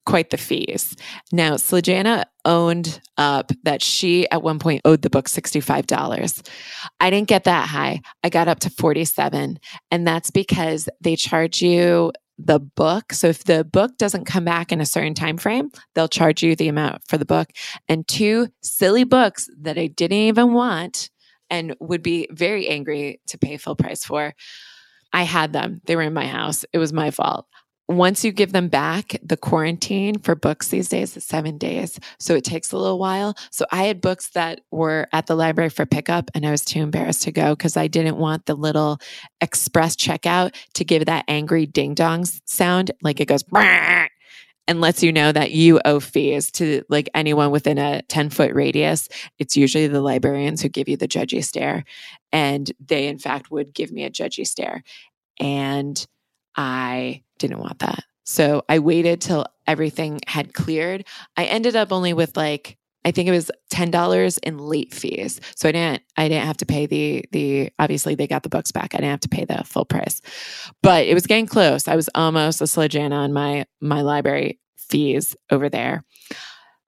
quite 0.06 0.30
the 0.30 0.36
fees. 0.36 0.94
Now, 1.32 1.54
Slajana 1.54 2.24
owned 2.44 3.00
up 3.16 3.52
that 3.62 3.82
she 3.82 4.28
at 4.30 4.42
one 4.42 4.58
point 4.58 4.82
owed 4.84 5.02
the 5.02 5.08
book 5.08 5.28
$65. 5.28 6.46
I 7.00 7.10
didn't 7.10 7.28
get 7.28 7.44
that 7.44 7.68
high. 7.68 8.02
I 8.22 8.28
got 8.28 8.48
up 8.48 8.60
to 8.60 8.70
47 8.70 9.58
and 9.90 10.06
that's 10.06 10.30
because 10.30 10.88
they 11.00 11.16
charge 11.16 11.62
you 11.62 12.12
the 12.38 12.58
book. 12.58 13.12
So 13.12 13.28
if 13.28 13.44
the 13.44 13.64
book 13.64 13.96
doesn't 13.96 14.24
come 14.24 14.44
back 14.44 14.72
in 14.72 14.80
a 14.80 14.86
certain 14.86 15.14
time 15.14 15.36
frame, 15.36 15.70
they'll 15.94 16.08
charge 16.08 16.42
you 16.42 16.56
the 16.56 16.68
amount 16.68 17.02
for 17.06 17.16
the 17.18 17.24
book. 17.24 17.48
And 17.88 18.06
two 18.06 18.48
silly 18.62 19.04
books 19.04 19.48
that 19.60 19.78
I 19.78 19.86
didn't 19.86 20.18
even 20.18 20.52
want 20.52 21.10
and 21.50 21.76
would 21.80 22.02
be 22.02 22.26
very 22.30 22.68
angry 22.68 23.20
to 23.28 23.38
pay 23.38 23.56
full 23.56 23.76
price 23.76 24.04
for. 24.04 24.34
I 25.12 25.22
had 25.22 25.52
them. 25.52 25.80
They 25.86 25.94
were 25.94 26.02
in 26.02 26.12
my 26.12 26.26
house. 26.26 26.64
It 26.72 26.78
was 26.78 26.92
my 26.92 27.10
fault 27.10 27.46
once 27.88 28.24
you 28.24 28.32
give 28.32 28.52
them 28.52 28.68
back, 28.68 29.16
the 29.22 29.36
quarantine 29.36 30.18
for 30.18 30.34
books 30.34 30.68
these 30.68 30.88
days 30.88 31.16
is 31.16 31.24
seven 31.24 31.58
days. 31.58 31.98
So 32.18 32.34
it 32.34 32.44
takes 32.44 32.72
a 32.72 32.78
little 32.78 32.98
while. 32.98 33.36
So 33.50 33.66
I 33.70 33.84
had 33.84 34.00
books 34.00 34.30
that 34.30 34.62
were 34.70 35.06
at 35.12 35.26
the 35.26 35.34
library 35.34 35.68
for 35.68 35.84
pickup 35.84 36.30
and 36.34 36.46
I 36.46 36.50
was 36.50 36.64
too 36.64 36.80
embarrassed 36.80 37.22
to 37.24 37.32
go 37.32 37.54
because 37.54 37.76
I 37.76 37.88
didn't 37.88 38.16
want 38.16 38.46
the 38.46 38.54
little 38.54 38.98
express 39.40 39.96
checkout 39.96 40.54
to 40.74 40.84
give 40.84 41.04
that 41.06 41.24
angry 41.28 41.66
ding 41.66 41.94
dong 41.94 42.24
sound. 42.46 42.90
Like 43.02 43.20
it 43.20 43.28
goes 43.28 43.44
and 44.66 44.80
lets 44.80 45.02
you 45.02 45.12
know 45.12 45.30
that 45.30 45.50
you 45.50 45.80
owe 45.84 46.00
fees 46.00 46.50
to 46.52 46.82
like 46.88 47.10
anyone 47.14 47.50
within 47.50 47.76
a 47.76 48.00
10 48.02 48.30
foot 48.30 48.54
radius. 48.54 49.08
It's 49.38 49.56
usually 49.56 49.88
the 49.88 50.00
librarians 50.00 50.62
who 50.62 50.70
give 50.70 50.88
you 50.88 50.96
the 50.96 51.08
judgy 51.08 51.44
stare. 51.44 51.84
And 52.32 52.70
they, 52.84 53.08
in 53.08 53.18
fact, 53.18 53.50
would 53.50 53.74
give 53.74 53.92
me 53.92 54.04
a 54.04 54.10
judgy 54.10 54.46
stare. 54.46 54.82
And 55.38 56.04
I 56.56 57.22
didn't 57.38 57.58
want 57.60 57.80
that. 57.80 58.04
So 58.24 58.64
I 58.68 58.78
waited 58.78 59.20
till 59.20 59.46
everything 59.66 60.20
had 60.26 60.54
cleared. 60.54 61.06
I 61.36 61.44
ended 61.44 61.76
up 61.76 61.92
only 61.92 62.12
with 62.12 62.36
like 62.36 62.78
I 63.04 63.10
think 63.10 63.28
it 63.28 63.32
was 63.32 63.50
ten 63.68 63.90
dollars 63.90 64.38
in 64.38 64.58
late 64.58 64.94
fees. 64.94 65.40
So 65.56 65.68
I 65.68 65.72
didn't 65.72 66.02
I 66.16 66.28
didn't 66.28 66.46
have 66.46 66.56
to 66.58 66.66
pay 66.66 66.86
the 66.86 67.24
the 67.32 67.70
obviously 67.78 68.14
they 68.14 68.26
got 68.26 68.42
the 68.42 68.48
books 68.48 68.72
back. 68.72 68.94
I 68.94 68.98
didn't 68.98 69.10
have 69.10 69.20
to 69.20 69.28
pay 69.28 69.44
the 69.44 69.62
full 69.64 69.84
price. 69.84 70.22
But 70.82 71.06
it 71.06 71.14
was 71.14 71.26
getting 71.26 71.46
close. 71.46 71.86
I 71.86 71.96
was 71.96 72.08
almost 72.14 72.60
a 72.62 72.64
slajana 72.64 73.12
on 73.12 73.32
my 73.32 73.66
my 73.80 74.00
library 74.00 74.58
fees 74.76 75.36
over 75.50 75.68
there. 75.68 76.04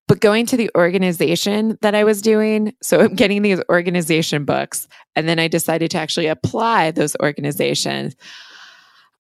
But 0.09 0.21
going 0.21 0.47
to 0.47 0.57
the 0.57 0.71
organization 0.77 1.79
that 1.83 1.97
I 1.97 2.05
was 2.05 2.23
doing, 2.23 2.75
so 2.81 3.01
I'm 3.01 3.15
getting 3.17 3.43
these 3.43 3.61
organization 3.69 4.45
books, 4.45 4.87
and 5.17 5.29
then 5.29 5.41
I 5.41 5.49
decided 5.49 5.91
to 5.91 5.99
actually 5.99 6.29
apply 6.29 6.93
those 6.93 7.17
organizations. 7.21 8.15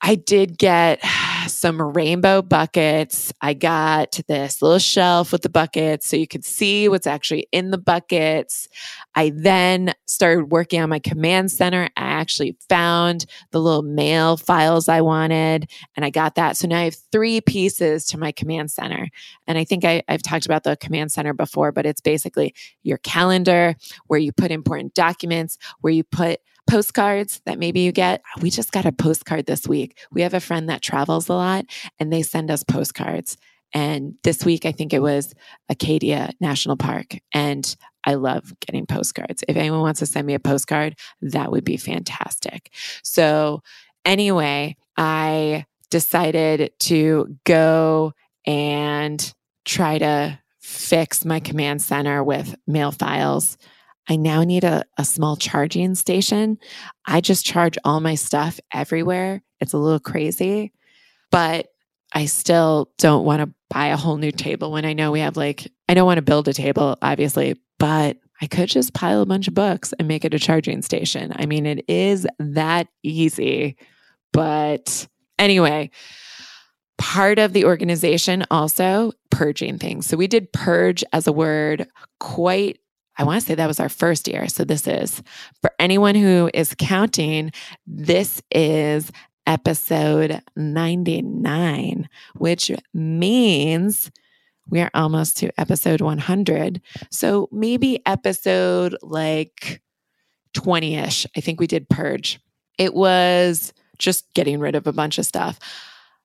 I 0.03 0.15
did 0.15 0.59
get 0.59 1.00
some 1.47 1.81
rainbow 1.81 2.43
buckets. 2.43 3.33
I 3.41 3.55
got 3.55 4.21
this 4.29 4.61
little 4.61 4.79
shelf 4.79 5.33
with 5.33 5.43
the 5.43 5.49
buckets 5.49 6.09
so 6.09 6.17
you 6.17 6.26
could 6.26 6.45
see 6.45 6.88
what's 6.88 7.07
actually 7.07 7.47
in 7.53 7.71
the 7.71 7.79
buckets. 7.79 8.69
I 9.15 9.33
then 9.35 9.95
started 10.07 10.50
working 10.50 10.81
on 10.81 10.91
my 10.91 10.99
command 10.99 11.50
center. 11.50 11.85
I 11.97 12.03
actually 12.03 12.57
found 12.69 13.26
the 13.53 13.61
little 13.61 13.83
mail 13.83 14.37
files 14.37 14.88
I 14.88 15.00
wanted 15.00 15.71
and 15.95 16.05
I 16.05 16.11
got 16.11 16.35
that. 16.35 16.57
So 16.57 16.67
now 16.67 16.81
I 16.81 16.85
have 16.85 16.97
three 17.12 17.41
pieces 17.41 18.05
to 18.07 18.19
my 18.19 18.33
command 18.33 18.71
center. 18.71 19.09
And 19.47 19.57
I 19.57 19.65
think 19.65 19.85
I, 19.85 20.03
have 20.09 20.23
talked 20.23 20.47
about 20.47 20.65
the 20.65 20.76
command 20.76 21.12
center 21.12 21.33
before, 21.33 21.73
but 21.73 21.87
it's 21.87 22.00
basically 22.00 22.55
your 22.83 22.99
calendar 22.99 23.75
where 24.07 24.21
you 24.21 24.33
put 24.33 24.50
important 24.50 24.95
documents, 24.95 25.59
where 25.81 25.93
you 25.93 26.05
put 26.05 26.41
postcards 26.68 27.40
that 27.46 27.58
maybe 27.58 27.80
you 27.80 27.92
get. 27.92 28.23
We 28.40 28.50
just 28.50 28.73
got 28.73 28.87
a 28.87 28.92
postcard 28.92 29.46
this 29.46 29.66
week. 29.66 29.99
We 30.11 30.23
have 30.23 30.35
a 30.35 30.40
friend 30.40 30.68
that 30.68 30.82
travels 30.82 31.28
a 31.28 31.35
lot 31.35 31.66
and 31.99 32.12
they 32.12 32.23
send 32.23 32.50
us 32.50 32.64
postcards. 32.64 33.37
And 33.73 34.14
this 34.23 34.44
week, 34.44 34.64
I 34.64 34.73
think 34.73 34.92
it 34.92 35.02
was 35.02 35.35
Acadia 35.68 36.30
National 36.40 36.76
Park. 36.76 37.16
And 37.32 37.76
I 38.04 38.14
love 38.14 38.54
getting 38.61 38.87
postcards. 38.87 39.42
If 39.49 39.56
anyone 39.56 39.80
wants 39.80 40.00
to 40.00 40.06
send 40.06 40.26
me 40.26 40.35
a 40.35 40.38
postcard, 40.38 40.96
that 41.20 41.50
would 41.50 41.64
be 41.64 41.76
fantastic. 41.76 42.70
So, 43.02 43.62
anyway, 44.04 44.76
I 44.96 45.66
decided 45.90 46.73
to 46.80 47.37
go 47.44 48.12
and 48.46 49.35
try 49.64 49.99
to 49.99 50.38
fix 50.61 51.25
my 51.25 51.40
command 51.40 51.82
center 51.82 52.23
with 52.23 52.54
mail 52.66 52.92
files 52.92 53.58
I 54.08 54.16
now 54.16 54.42
need 54.44 54.64
a, 54.64 54.84
a 54.96 55.04
small 55.04 55.36
charging 55.36 55.94
station. 55.94 56.58
I 57.04 57.20
just 57.20 57.44
charge 57.44 57.76
all 57.84 58.00
my 58.00 58.14
stuff 58.14 58.60
everywhere. 58.72 59.42
It's 59.60 59.72
a 59.72 59.78
little 59.78 60.00
crazy, 60.00 60.72
but 61.30 61.68
I 62.12 62.26
still 62.26 62.90
don't 62.98 63.25
want 63.25 63.42
to 63.42 63.52
buy 63.68 63.88
a 63.88 63.96
whole 63.96 64.16
new 64.16 64.32
table 64.32 64.70
when 64.70 64.84
I 64.84 64.92
know 64.92 65.10
we 65.10 65.20
have 65.20 65.36
like 65.36 65.70
I 65.88 65.94
don't 65.94 66.06
want 66.06 66.18
to 66.18 66.22
build 66.22 66.48
a 66.48 66.52
table, 66.52 66.96
obviously, 67.02 67.60
but 67.78 68.18
I 68.40 68.46
could 68.46 68.68
just 68.68 68.92
pile 68.92 69.22
a 69.22 69.26
bunch 69.26 69.48
of 69.48 69.54
books 69.54 69.92
and 69.98 70.08
make 70.08 70.25
it 70.25 70.34
a 70.34 70.38
charging 70.38 70.82
station. 70.82 71.32
I 71.36 71.46
mean, 71.46 71.66
it 71.66 71.84
is 71.88 72.26
that 72.38 72.88
easy. 73.02 73.76
But 74.32 75.08
anyway, 75.38 75.90
part 76.98 77.38
of 77.38 77.52
the 77.52 77.64
organization 77.64 78.44
also 78.50 79.12
purging 79.30 79.78
things. 79.78 80.06
So 80.06 80.16
we 80.16 80.26
did 80.26 80.52
purge 80.52 81.02
as 81.12 81.26
a 81.26 81.32
word 81.32 81.88
quite 82.20 82.78
I 83.16 83.25
want 83.25 83.40
to 83.40 83.46
say 83.46 83.54
that 83.54 83.66
was 83.66 83.80
our 83.80 83.88
first 83.88 84.28
year. 84.28 84.49
So 84.49 84.64
this 84.64 84.87
is 84.87 85.23
for 85.61 85.73
anyone 85.78 86.14
who 86.14 86.50
is 86.52 86.75
counting, 86.78 87.52
this 87.87 88.42
is 88.50 89.11
episode 89.46 90.42
99, 90.56 92.08
which 92.35 92.70
means 92.92 94.11
we 94.68 94.80
are 94.80 94.90
almost 94.94 95.37
to 95.38 95.61
episode 95.61 96.00
100. 96.00 96.80
So 97.11 97.49
maybe 97.52 98.04
episode 98.04 98.96
like 99.02 99.80
20 100.54 100.96
ish. 100.96 101.26
I 101.37 101.40
think 101.40 101.61
we 101.61 101.66
did 101.66 101.88
purge. 101.88 102.40
It 102.78 102.94
was 102.94 103.73
just 103.99 104.32
getting 104.35 104.58
rid 104.58 104.75
of 104.75 104.87
a 104.87 104.92
bunch 104.92 105.18
of 105.18 105.26
stuff. 105.26 105.58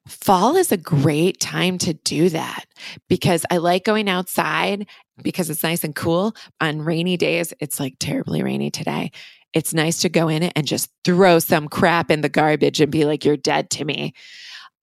Fall 0.08 0.56
is 0.56 0.72
a 0.72 0.78
great 0.78 1.40
time 1.40 1.78
to 1.80 1.94
do 1.94 2.30
that 2.30 2.66
because 3.08 3.46
I 3.52 3.58
like 3.58 3.84
going 3.84 4.10
outside 4.10 4.88
because 5.24 5.50
it's 5.50 5.64
nice 5.64 5.84
and 5.84 5.96
cool. 5.96 6.36
On 6.60 6.82
rainy 6.82 7.18
days, 7.18 7.54
it's 7.60 7.80
like 7.80 7.96
terribly 8.00 8.44
rainy 8.44 8.70
today. 8.70 9.12
It's 9.54 9.74
nice 9.74 10.00
to 10.02 10.10
go 10.10 10.28
in 10.28 10.44
it 10.44 10.54
and 10.56 10.66
just 10.66 10.90
throw 11.04 11.40
some 11.40 11.68
crap 11.68 12.10
in 12.10 12.22
the 12.22 12.30
garbage 12.30 12.80
and 12.80 12.92
be 12.92 13.06
like, 13.06 13.26
you're 13.26 13.38
dead 13.38 13.70
to 13.72 13.86
me. 13.86 14.14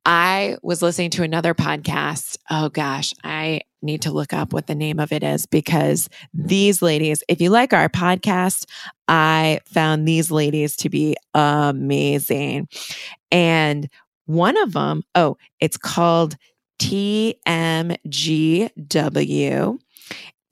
I 0.05 0.57
was 0.63 0.81
listening 0.83 1.11
to 1.11 1.23
another 1.23 1.55
podcast. 1.55 2.39
Oh 2.51 2.69
gosh, 2.71 3.13
I 3.25 3.61
need 3.83 4.03
to 4.03 4.11
look 4.11 4.33
up 4.33 4.53
what 4.53 4.67
the 4.67 4.75
name 4.75 4.99
of 4.99 5.13
it 5.13 5.23
is 5.23 5.47
because 5.47 6.09
these 6.33 6.83
ladies, 6.83 7.23
if 7.29 7.41
you 7.41 7.51
like 7.51 7.73
our 7.73 7.89
podcast, 7.89 8.67
I 9.07 9.61
found 9.67 10.09
these 10.09 10.31
ladies 10.31 10.77
to 10.77 10.89
be 10.89 11.17
amazing. 11.35 12.69
And 13.31 13.89
one 14.27 14.57
of 14.57 14.73
them, 14.73 15.03
oh, 15.15 15.37
it's 15.61 15.77
called 15.77 16.37
TMGW. 16.79 17.39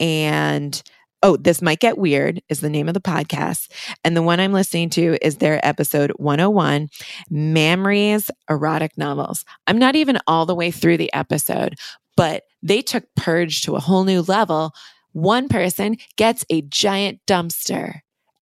And 0.01 0.83
Oh, 1.23 1.37
This 1.37 1.63
Might 1.63 1.81
Get 1.81 1.99
Weird 1.99 2.43
is 2.49 2.61
the 2.61 2.69
name 2.69 2.89
of 2.89 2.95
the 2.95 3.01
podcast. 3.01 3.69
And 4.05 4.17
the 4.17 4.23
one 4.23 4.39
I'm 4.39 4.53
listening 4.53 4.91
to 4.91 5.17
is 5.23 5.37
their 5.37 5.65
episode 5.67 6.13
101 6.19 6.89
Mamrie's 7.31 8.31
Erotic 8.49 8.97
Novels. 8.97 9.45
I'm 9.67 9.79
not 9.79 9.97
even 9.97 10.19
all 10.27 10.47
the 10.47 10.55
way 10.55 10.71
through 10.71 10.99
the 10.99 11.13
episode, 11.13 11.77
but 12.17 12.45
they 12.63 12.83
took 12.83 13.05
Purge 13.17 13.63
to 13.63 13.77
a 13.77 13.81
whole 13.81 14.05
new 14.05 14.23
level. 14.23 14.73
One 15.13 15.49
person 15.49 15.97
gets 16.17 16.45
a 16.51 16.63
giant 16.63 17.21
dumpster 17.27 18.01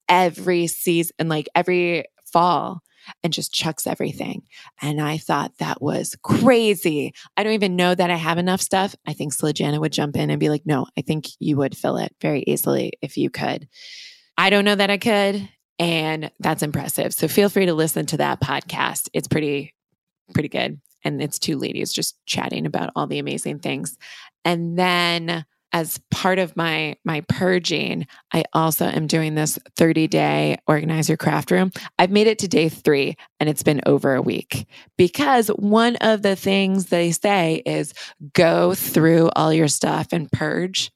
every 0.08 0.66
season, 0.66 1.28
like 1.28 1.48
every 1.54 2.04
fall 2.24 2.82
and 3.22 3.32
just 3.32 3.52
chucks 3.52 3.86
everything. 3.86 4.42
And 4.80 5.00
I 5.00 5.18
thought 5.18 5.58
that 5.58 5.82
was 5.82 6.16
crazy. 6.22 7.14
I 7.36 7.42
don't 7.42 7.52
even 7.54 7.76
know 7.76 7.94
that 7.94 8.10
I 8.10 8.16
have 8.16 8.38
enough 8.38 8.60
stuff. 8.60 8.94
I 9.06 9.12
think 9.12 9.34
Slajana 9.34 9.80
would 9.80 9.92
jump 9.92 10.16
in 10.16 10.30
and 10.30 10.40
be 10.40 10.48
like, 10.48 10.62
no, 10.64 10.86
I 10.96 11.02
think 11.02 11.28
you 11.38 11.56
would 11.56 11.76
fill 11.76 11.96
it 11.96 12.14
very 12.20 12.44
easily 12.46 12.92
if 13.02 13.16
you 13.16 13.30
could. 13.30 13.68
I 14.36 14.50
don't 14.50 14.64
know 14.64 14.74
that 14.74 14.90
I 14.90 14.98
could. 14.98 15.48
And 15.78 16.30
that's 16.38 16.62
impressive. 16.62 17.12
So 17.14 17.26
feel 17.28 17.48
free 17.48 17.66
to 17.66 17.74
listen 17.74 18.06
to 18.06 18.16
that 18.18 18.40
podcast. 18.40 19.08
It's 19.12 19.28
pretty, 19.28 19.74
pretty 20.32 20.48
good. 20.48 20.80
And 21.04 21.20
it's 21.20 21.38
two 21.38 21.58
ladies 21.58 21.92
just 21.92 22.16
chatting 22.26 22.64
about 22.64 22.90
all 22.96 23.06
the 23.06 23.18
amazing 23.18 23.58
things. 23.58 23.96
And 24.44 24.78
then 24.78 25.44
as 25.74 26.00
part 26.12 26.38
of 26.38 26.56
my 26.56 26.96
my 27.04 27.20
purging, 27.28 28.06
I 28.32 28.44
also 28.52 28.86
am 28.86 29.08
doing 29.08 29.34
this 29.34 29.58
30 29.76 30.06
day 30.06 30.56
organize 30.68 31.08
your 31.08 31.18
craft 31.18 31.50
room. 31.50 31.72
I've 31.98 32.12
made 32.12 32.28
it 32.28 32.38
to 32.38 32.48
day 32.48 32.68
three 32.68 33.16
and 33.40 33.48
it's 33.48 33.64
been 33.64 33.80
over 33.84 34.14
a 34.14 34.22
week 34.22 34.66
because 34.96 35.48
one 35.48 35.96
of 35.96 36.22
the 36.22 36.36
things 36.36 36.86
they 36.86 37.10
say 37.10 37.60
is 37.66 37.92
go 38.34 38.74
through 38.74 39.30
all 39.34 39.52
your 39.52 39.66
stuff 39.66 40.08
and 40.12 40.30
purge. 40.30 40.92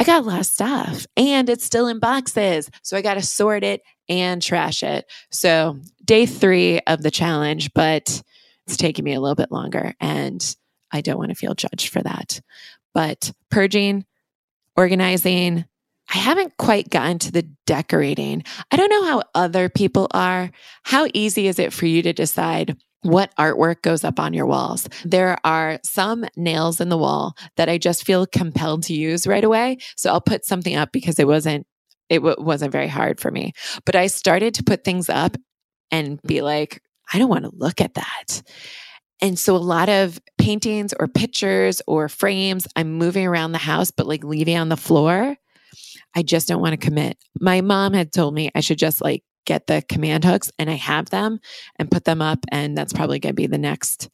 I 0.00 0.04
got 0.04 0.24
a 0.24 0.26
lot 0.26 0.40
of 0.40 0.46
stuff 0.46 1.06
and 1.16 1.48
it's 1.48 1.64
still 1.64 1.86
in 1.86 2.00
boxes. 2.00 2.68
So 2.82 2.96
I 2.96 3.02
got 3.02 3.14
to 3.14 3.22
sort 3.22 3.62
it 3.62 3.82
and 4.08 4.42
trash 4.42 4.82
it. 4.82 5.06
So 5.30 5.78
day 6.04 6.26
three 6.26 6.80
of 6.80 7.02
the 7.02 7.10
challenge, 7.12 7.72
but 7.72 8.20
it's 8.66 8.76
taking 8.76 9.04
me 9.04 9.14
a 9.14 9.20
little 9.20 9.36
bit 9.36 9.52
longer 9.52 9.94
and 10.00 10.56
I 10.92 11.02
don't 11.02 11.18
want 11.18 11.30
to 11.30 11.36
feel 11.36 11.54
judged 11.54 11.88
for 11.88 12.02
that 12.02 12.40
but 12.96 13.30
purging, 13.50 14.06
organizing. 14.74 15.66
I 16.14 16.16
haven't 16.16 16.56
quite 16.56 16.88
gotten 16.88 17.18
to 17.18 17.30
the 17.30 17.42
decorating. 17.66 18.42
I 18.70 18.76
don't 18.76 18.88
know 18.88 19.04
how 19.04 19.22
other 19.34 19.68
people 19.68 20.08
are. 20.12 20.50
How 20.82 21.06
easy 21.12 21.46
is 21.46 21.58
it 21.58 21.74
for 21.74 21.84
you 21.84 22.00
to 22.00 22.14
decide 22.14 22.74
what 23.02 23.36
artwork 23.36 23.82
goes 23.82 24.02
up 24.02 24.18
on 24.18 24.32
your 24.32 24.46
walls? 24.46 24.88
There 25.04 25.36
are 25.44 25.78
some 25.84 26.24
nails 26.38 26.80
in 26.80 26.88
the 26.88 26.96
wall 26.96 27.36
that 27.58 27.68
I 27.68 27.76
just 27.76 28.06
feel 28.06 28.24
compelled 28.24 28.84
to 28.84 28.94
use 28.94 29.26
right 29.26 29.44
away. 29.44 29.76
So 29.98 30.10
I'll 30.10 30.22
put 30.22 30.46
something 30.46 30.74
up 30.74 30.90
because 30.90 31.18
it 31.18 31.26
wasn't 31.26 31.66
it 32.08 32.20
w- 32.20 32.36
wasn't 32.38 32.72
very 32.72 32.88
hard 32.88 33.20
for 33.20 33.30
me. 33.30 33.52
But 33.84 33.94
I 33.94 34.06
started 34.06 34.54
to 34.54 34.64
put 34.64 34.84
things 34.84 35.10
up 35.10 35.36
and 35.90 36.18
be 36.22 36.40
like, 36.40 36.80
I 37.12 37.18
don't 37.18 37.28
want 37.28 37.44
to 37.44 37.52
look 37.54 37.82
at 37.82 37.92
that. 37.94 38.42
And 39.20 39.38
so 39.38 39.56
a 39.56 39.58
lot 39.58 39.88
of 39.88 40.20
paintings 40.38 40.92
or 40.98 41.08
pictures 41.08 41.80
or 41.86 42.08
frames, 42.08 42.68
I'm 42.76 42.92
moving 42.92 43.26
around 43.26 43.52
the 43.52 43.58
house, 43.58 43.90
but 43.90 44.06
like 44.06 44.24
leaving 44.24 44.56
on 44.56 44.68
the 44.68 44.76
floor. 44.76 45.36
I 46.14 46.22
just 46.22 46.48
don't 46.48 46.62
want 46.62 46.72
to 46.72 46.86
commit. 46.86 47.18
My 47.40 47.60
mom 47.60 47.92
had 47.92 48.12
told 48.12 48.34
me 48.34 48.50
I 48.54 48.60
should 48.60 48.78
just 48.78 49.02
like 49.02 49.22
get 49.44 49.66
the 49.66 49.82
command 49.88 50.24
hooks 50.24 50.50
and 50.58 50.70
I 50.70 50.74
have 50.74 51.10
them 51.10 51.40
and 51.78 51.90
put 51.90 52.04
them 52.04 52.20
up. 52.20 52.40
And 52.50 52.76
that's 52.76 52.92
probably 52.92 53.18
going 53.18 53.34
to 53.34 53.34
be 53.34 53.46
the 53.46 53.58
next 53.58 54.08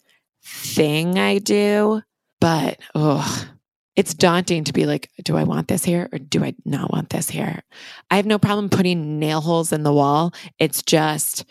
thing 0.44 1.18
I 1.18 1.38
do. 1.38 2.02
But 2.40 2.80
oh, 2.94 3.48
it's 3.94 4.14
daunting 4.14 4.64
to 4.64 4.72
be 4.72 4.86
like, 4.86 5.10
do 5.22 5.36
I 5.36 5.44
want 5.44 5.68
this 5.68 5.84
here 5.84 6.08
or 6.12 6.18
do 6.18 6.44
I 6.44 6.54
not 6.64 6.90
want 6.90 7.10
this 7.10 7.28
here? 7.28 7.62
I 8.10 8.16
have 8.16 8.26
no 8.26 8.38
problem 8.38 8.68
putting 8.68 9.18
nail 9.18 9.40
holes 9.40 9.72
in 9.72 9.82
the 9.82 9.92
wall. 9.92 10.32
It's 10.58 10.82
just 10.82 11.44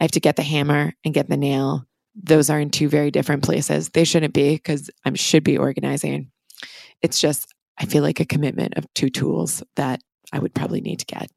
I 0.00 0.04
have 0.04 0.12
to 0.12 0.20
get 0.20 0.36
the 0.36 0.42
hammer 0.42 0.92
and 1.04 1.14
get 1.14 1.28
the 1.28 1.36
nail 1.36 1.86
those 2.22 2.50
are 2.50 2.60
in 2.60 2.70
two 2.70 2.88
very 2.88 3.10
different 3.10 3.42
places. 3.42 3.90
They 3.90 4.04
shouldn't 4.04 4.34
be 4.34 4.54
because 4.54 4.90
I 5.04 5.12
should 5.14 5.44
be 5.44 5.58
organizing. 5.58 6.30
It's 7.02 7.18
just, 7.18 7.52
I 7.78 7.84
feel 7.84 8.02
like 8.02 8.20
a 8.20 8.24
commitment 8.24 8.74
of 8.76 8.92
two 8.94 9.10
tools 9.10 9.62
that 9.76 10.00
I 10.32 10.38
would 10.38 10.54
probably 10.54 10.80
need 10.80 11.00
to 11.00 11.06
get. 11.06 11.30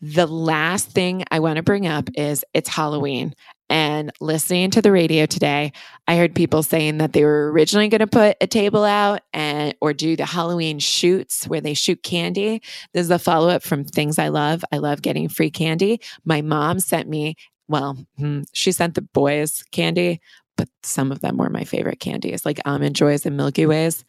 The 0.00 0.26
last 0.26 0.90
thing 0.90 1.22
I 1.30 1.38
want 1.38 1.58
to 1.58 1.62
bring 1.62 1.86
up 1.86 2.08
is 2.16 2.44
it's 2.54 2.68
Halloween. 2.68 3.34
And 3.70 4.10
listening 4.20 4.70
to 4.72 4.82
the 4.82 4.90
radio 4.90 5.26
today, 5.26 5.72
I 6.06 6.16
heard 6.16 6.34
people 6.34 6.62
saying 6.62 6.98
that 6.98 7.12
they 7.12 7.24
were 7.24 7.50
originally 7.52 7.88
going 7.88 8.00
to 8.00 8.06
put 8.06 8.36
a 8.40 8.46
table 8.46 8.84
out 8.84 9.22
and 9.32 9.74
or 9.80 9.94
do 9.94 10.16
the 10.16 10.26
Halloween 10.26 10.78
shoots 10.78 11.46
where 11.46 11.60
they 11.60 11.72
shoot 11.72 12.02
candy. 12.02 12.62
This 12.92 13.04
is 13.04 13.10
a 13.10 13.18
follow 13.18 13.48
up 13.48 13.62
from 13.62 13.84
things 13.84 14.18
I 14.18 14.28
love. 14.28 14.64
I 14.72 14.78
love 14.78 15.02
getting 15.02 15.28
free 15.28 15.50
candy. 15.50 16.00
My 16.24 16.42
mom 16.42 16.80
sent 16.80 17.08
me 17.08 17.36
well, 17.68 17.96
hmm, 18.18 18.42
she 18.52 18.72
sent 18.72 18.94
the 18.94 19.02
boys 19.02 19.64
candy, 19.70 20.20
but 20.56 20.68
some 20.82 21.12
of 21.12 21.20
them 21.20 21.36
were 21.36 21.50
my 21.50 21.64
favorite 21.64 22.00
candies, 22.00 22.44
like 22.44 22.60
almond 22.64 22.96
joys 22.96 23.24
and 23.26 23.36
Milky 23.36 23.66
Ways. 23.66 24.04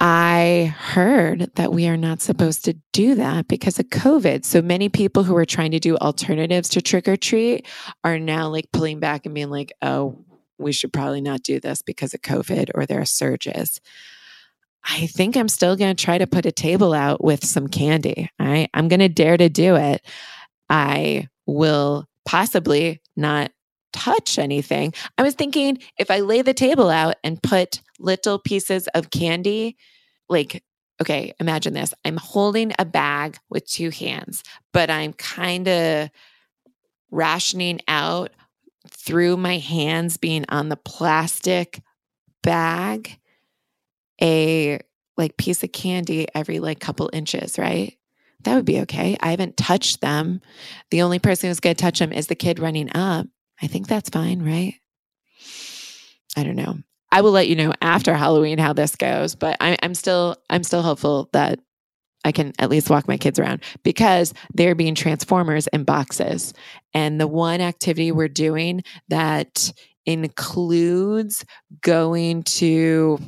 I 0.00 0.74
heard 0.76 1.50
that 1.54 1.72
we 1.72 1.86
are 1.86 1.96
not 1.96 2.20
supposed 2.20 2.64
to 2.64 2.76
do 2.92 3.14
that 3.14 3.46
because 3.46 3.78
of 3.78 3.86
COVID. 3.90 4.44
So 4.44 4.60
many 4.60 4.88
people 4.88 5.22
who 5.22 5.36
are 5.36 5.44
trying 5.44 5.70
to 5.70 5.78
do 5.78 5.96
alternatives 5.96 6.68
to 6.70 6.82
trick 6.82 7.06
or 7.06 7.16
treat 7.16 7.66
are 8.02 8.18
now 8.18 8.48
like 8.48 8.72
pulling 8.72 8.98
back 8.98 9.24
and 9.24 9.34
being 9.34 9.50
like, 9.50 9.72
oh, 9.82 10.24
we 10.58 10.72
should 10.72 10.92
probably 10.92 11.20
not 11.20 11.42
do 11.42 11.60
this 11.60 11.82
because 11.82 12.12
of 12.12 12.22
COVID 12.22 12.70
or 12.74 12.86
there 12.86 13.00
are 13.00 13.06
surges. 13.06 13.80
I 14.84 15.06
think 15.06 15.36
I'm 15.36 15.48
still 15.48 15.76
going 15.76 15.94
to 15.94 16.04
try 16.04 16.18
to 16.18 16.26
put 16.26 16.44
a 16.44 16.52
table 16.52 16.92
out 16.92 17.22
with 17.22 17.44
some 17.44 17.68
candy. 17.68 18.30
Right. 18.38 18.68
I'm 18.74 18.88
going 18.88 19.00
to 19.00 19.08
dare 19.08 19.36
to 19.36 19.48
do 19.48 19.76
it. 19.76 20.04
I 20.68 21.28
will 21.46 22.06
possibly 22.24 23.00
not 23.16 23.50
touch 23.92 24.38
anything. 24.38 24.92
I 25.16 25.22
was 25.22 25.34
thinking 25.34 25.78
if 25.98 26.10
I 26.10 26.20
lay 26.20 26.42
the 26.42 26.54
table 26.54 26.90
out 26.90 27.14
and 27.22 27.42
put 27.42 27.80
little 27.98 28.38
pieces 28.38 28.88
of 28.88 29.10
candy, 29.10 29.76
like, 30.28 30.64
okay, 31.00 31.32
imagine 31.38 31.74
this 31.74 31.94
I'm 32.04 32.16
holding 32.16 32.72
a 32.78 32.84
bag 32.84 33.38
with 33.48 33.66
two 33.66 33.90
hands, 33.90 34.42
but 34.72 34.90
I'm 34.90 35.12
kind 35.12 35.68
of 35.68 36.10
rationing 37.10 37.80
out 37.86 38.30
through 38.88 39.36
my 39.36 39.58
hands 39.58 40.16
being 40.16 40.44
on 40.48 40.68
the 40.68 40.76
plastic 40.76 41.80
bag 42.42 43.18
a 44.20 44.78
like 45.16 45.36
piece 45.36 45.62
of 45.62 45.72
candy 45.72 46.26
every 46.34 46.58
like 46.58 46.80
couple 46.80 47.08
inches, 47.12 47.58
right? 47.58 47.96
That 48.44 48.54
would 48.54 48.64
be 48.64 48.80
okay. 48.82 49.16
I 49.20 49.30
haven't 49.30 49.56
touched 49.56 50.00
them. 50.00 50.40
The 50.90 51.02
only 51.02 51.18
person 51.18 51.48
who's 51.48 51.60
going 51.60 51.76
to 51.76 51.82
touch 51.82 51.98
them 51.98 52.12
is 52.12 52.26
the 52.26 52.34
kid 52.34 52.58
running 52.58 52.94
up. 52.94 53.26
I 53.60 53.66
think 53.66 53.86
that's 53.86 54.10
fine, 54.10 54.42
right? 54.42 54.74
I 56.36 56.42
don't 56.42 56.56
know. 56.56 56.78
I 57.12 57.20
will 57.20 57.30
let 57.30 57.48
you 57.48 57.54
know 57.54 57.72
after 57.80 58.14
Halloween 58.14 58.58
how 58.58 58.72
this 58.72 58.96
goes, 58.96 59.34
but 59.36 59.56
I, 59.60 59.78
I'm 59.82 59.94
still 59.94 60.36
I'm 60.50 60.64
still 60.64 60.82
hopeful 60.82 61.28
that 61.32 61.60
I 62.24 62.32
can 62.32 62.52
at 62.58 62.70
least 62.70 62.90
walk 62.90 63.06
my 63.06 63.18
kids 63.18 63.38
around 63.38 63.62
because 63.82 64.32
they're 64.52 64.74
being 64.74 64.94
transformers 64.94 65.68
in 65.68 65.84
boxes. 65.84 66.54
And 66.92 67.20
the 67.20 67.28
one 67.28 67.60
activity 67.60 68.10
we're 68.10 68.28
doing 68.28 68.82
that 69.08 69.72
includes 70.06 71.44
going 71.82 72.42
to 72.44 73.18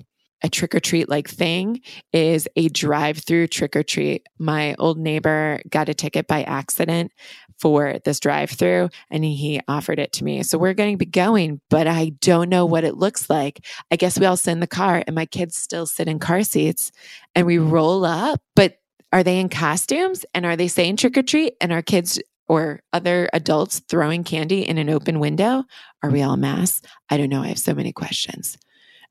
a 0.43 0.49
trick 0.49 0.75
or 0.75 0.81
treat 0.81 1.09
like 1.09 1.29
thing 1.29 1.81
is 2.13 2.49
a 2.57 2.69
drive 2.69 3.19
through 3.19 3.47
trick 3.49 3.75
or 3.75 3.83
treat. 3.83 4.27
My 4.39 4.75
old 4.79 4.99
neighbor 4.99 5.61
got 5.69 5.89
a 5.89 5.95
ticket 5.95 6.27
by 6.27 6.43
accident 6.43 7.13
for 7.59 7.99
this 8.05 8.21
drive 8.21 8.51
through 8.51 8.91
and 9.11 9.25
he 9.25 9.61
offered 9.67 9.99
it 9.99 10.13
to 10.15 10.25
me. 10.25 10.43
So 10.43 10.59
we're 10.59 10.75
going 10.75 10.93
to 10.93 10.99
be 10.99 11.07
going, 11.11 11.61
but 11.71 11.87
I 11.87 12.11
don't 12.21 12.51
know 12.51 12.67
what 12.67 12.85
it 12.85 12.97
looks 12.97 13.31
like. 13.31 13.65
I 13.91 13.97
guess 13.97 14.19
we 14.19 14.27
all 14.27 14.37
sit 14.37 14.53
in 14.53 14.61
the 14.61 14.67
car 14.67 15.03
and 15.07 15.15
my 15.15 15.27
kids 15.27 15.57
still 15.57 15.87
sit 15.87 16.09
in 16.09 16.19
car 16.19 16.43
seats 16.43 16.93
and 17.35 17.47
we 17.47 17.59
roll 17.59 18.05
up, 18.05 18.41
but 18.55 18.77
are 19.13 19.23
they 19.23 19.41
in 19.41 19.49
costumes 19.49 20.27
and 20.35 20.45
are 20.45 20.57
they 20.57 20.69
saying 20.69 20.97
trick 20.97 21.17
or 21.17 21.23
treat 21.23 21.55
and 21.61 21.73
our 21.73 21.83
kids 21.83 22.21
or 22.49 22.81
other 22.93 23.29
adults 23.33 23.81
throwing 23.89 24.23
candy 24.23 24.67
in 24.67 24.79
an 24.79 24.91
open 24.91 25.19
window? 25.19 25.65
Are 26.03 26.11
we 26.11 26.23
all 26.23 26.37
mass? 26.37 26.83
I 27.09 27.17
don't 27.17 27.31
know. 27.31 27.43
I 27.43 27.49
have 27.49 27.59
so 27.59 27.75
many 27.75 27.93
questions. 27.93 28.59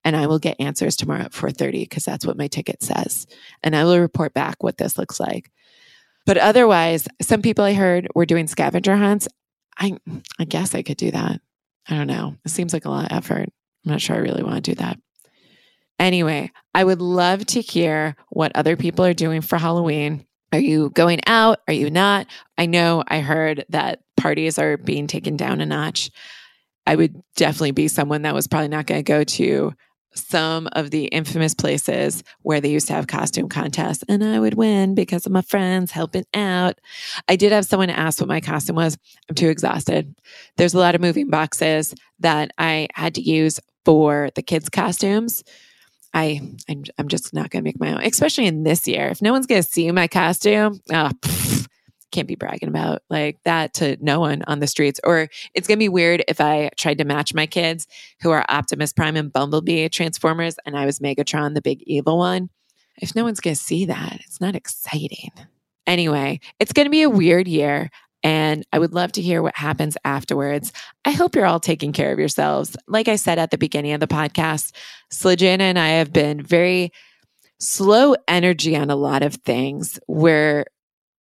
And 0.06 0.15
I 0.15 0.28
will 0.28 0.39
get 0.39 0.62
answers 0.62 0.96
tomorrow 0.96 1.24
at 1.24 1.34
4:30 1.34 1.82
because 1.82 2.06
that's 2.06 2.26
what 2.26 2.38
my 2.38 2.48
ticket 2.48 2.82
says. 2.82 3.28
And 3.63 3.76
I 3.76 3.84
will 3.84 4.00
report 4.00 4.34
back 4.34 4.63
what 4.63 4.78
this 4.78 4.98
looks 4.98 5.20
like. 5.20 5.52
But 6.26 6.38
otherwise, 6.38 7.08
some 7.22 7.41
people 7.41 7.65
I 7.65 7.74
heard 7.74 8.08
were 8.15 8.26
doing 8.26 8.48
scavenger 8.48 8.96
hunts. 8.96 9.28
I 9.78 9.98
I 10.39 10.46
guess 10.46 10.74
I 10.74 10.84
could 10.84 10.98
do 10.98 11.12
that. 11.12 11.41
I 11.89 11.96
don't 11.96 12.08
know. 12.08 12.38
It 12.46 12.50
seems 12.50 12.72
like 12.72 12.86
a 12.86 12.89
lot 12.89 13.12
of 13.12 13.18
effort. 13.18 13.50
I'm 13.86 13.91
not 13.91 14.02
sure 14.02 14.15
I 14.15 14.20
really 14.20 14.44
want 14.44 14.63
to 14.63 14.72
do 14.72 14.76
that. 14.76 14.98
Anyway, 16.00 16.52
I 16.74 16.84
would 16.84 17.02
love 17.02 17.46
to 17.48 17.62
hear 17.62 18.15
what 18.30 18.52
other 18.56 18.76
people 18.76 19.06
are 19.06 19.13
doing 19.13 19.41
for 19.41 19.58
Halloween. 19.58 20.26
Are 20.52 20.60
you 20.60 20.89
going 20.91 21.22
out? 21.28 21.60
Are 21.68 21.74
you 21.74 21.89
not? 21.89 22.28
I 22.58 22.65
know 22.65 23.04
I 23.08 23.20
heard 23.20 23.65
that 23.70 24.02
parties 24.18 24.60
are 24.60 24.78
being 24.78 25.08
taken 25.08 25.38
down 25.38 25.62
a 25.62 25.65
notch. 25.65 26.12
I 26.88 26.96
would 26.96 27.22
definitely 27.36 27.72
be 27.72 27.88
someone 27.88 28.24
that 28.24 28.34
was 28.34 28.48
probably 28.48 28.68
not 28.68 28.88
going 28.88 29.00
to 29.00 29.04
go 29.04 29.24
to 29.24 29.74
some 30.15 30.67
of 30.73 30.91
the 30.91 31.06
infamous 31.06 31.54
places 31.54 32.23
where 32.41 32.62
they 32.62 32.71
used 32.71 32.88
to 32.88 32.93
have 32.93 33.08
costume 33.08 33.49
contests 33.49 34.04
and 34.08 34.23
I 34.23 34.39
would 34.39 34.56
win 34.56 34.95
because 34.95 35.25
of 35.25 35.32
my 35.32 35.41
friends 35.41 35.91
helping 35.91 36.25
out. 36.34 36.80
I 37.28 37.36
did 37.36 37.51
have 37.51 37.65
someone 37.65 37.89
ask 37.89 38.19
what 38.19 38.30
my 38.30 38.41
costume 38.41 38.78
was. 38.78 38.97
I'm 39.30 39.36
too 39.36 39.49
exhausted. 39.49 40.15
There's 40.58 40.73
a 40.73 40.80
lot 40.80 40.95
of 40.95 41.01
moving 41.01 41.30
boxes 41.30 41.93
that 42.19 42.51
I 42.58 42.88
had 42.93 43.15
to 43.15 43.21
use 43.21 43.60
for 43.84 44.30
the 44.36 44.41
kids' 44.41 44.69
costumes. 44.69 45.43
I 46.13 46.41
I'm, 46.69 46.86
I'm 46.97 47.08
just 47.10 47.34
not 47.34 47.49
going 47.49 47.63
to 47.63 47.67
make 47.67 47.80
my 47.80 47.93
own, 47.93 48.01
especially 48.04 48.47
in 48.47 48.63
this 48.63 48.88
year. 48.88 49.08
If 49.08 49.21
no 49.21 49.34
one's 49.34 49.47
going 49.47 49.62
to 49.62 49.69
see 49.69 49.91
my 49.91 50.08
costume, 50.08 50.80
oh, 50.91 51.12
pff, 51.21 51.67
can't 52.15 52.28
be 52.28 52.36
bragging 52.36 52.69
about 52.69 53.04
like 53.10 53.38
that 53.43 53.73
to 53.75 53.97
no 53.99 54.21
one 54.21 54.41
on 54.47 54.60
the 54.60 54.67
streets. 54.67 54.99
Or 55.04 55.28
it's 55.54 55.67
going 55.67 55.78
to 55.78 55.84
be 55.84 55.89
weird 55.89 56.23
if 56.28 56.39
I 56.39 56.69
tried 56.78 56.97
to 56.99 57.06
match 57.06 57.34
my 57.34 57.45
kids 57.45 57.88
who 58.21 58.32
are 58.32 58.45
Optimus 58.47 58.93
Prime 58.93 59.17
and 59.17 59.32
Bumblebee 59.32 59.89
Transformers 59.89 60.56
and 60.65 60.78
I 60.78 60.86
was 60.86 60.99
Megatron, 60.99 61.54
the 61.54 61.62
big 61.62 61.84
evil 61.84 62.17
one. 62.17 62.49
If 62.97 63.15
no 63.15 63.25
one's 63.25 63.41
going 63.41 63.56
to 63.56 63.62
see 63.62 63.86
that, 63.86 64.21
it's 64.25 64.39
not 64.39 64.56
exciting. 64.56 65.32
Anyway, 65.86 66.39
it's 66.60 66.71
going 66.71 66.86
to 66.86 66.91
be 66.91 67.01
a 67.01 67.10
weird 67.10 67.47
year. 67.47 67.89
And 68.23 68.65
I 68.71 68.80
would 68.80 68.93
love 68.93 69.12
to 69.13 69.21
hear 69.21 69.43
what 69.43 69.56
happens 69.56 69.97
afterwards. 70.06 70.71
I 71.04 71.12
hope 71.12 71.36
you're 71.36 71.45
all 71.45 71.60
taking 71.60 71.91
care 71.91 72.12
of 72.12 72.17
yourselves. 72.17 72.75
Like 72.88 73.08
I 73.08 73.17
said 73.17 73.38
at 73.38 73.51
the 73.51 73.58
beginning 73.58 73.91
of 73.91 73.99
the 73.99 74.08
podcast, 74.08 74.71
Slijana 75.13 75.62
and 75.62 75.78
I 75.78 75.89
have 75.89 76.12
been 76.12 76.41
very 76.41 76.91
slow 77.60 78.15
energy 78.28 78.75
on 78.75 78.89
a 78.89 78.95
lot 78.95 79.21
of 79.21 79.36
things 79.36 79.99
where 80.08 80.65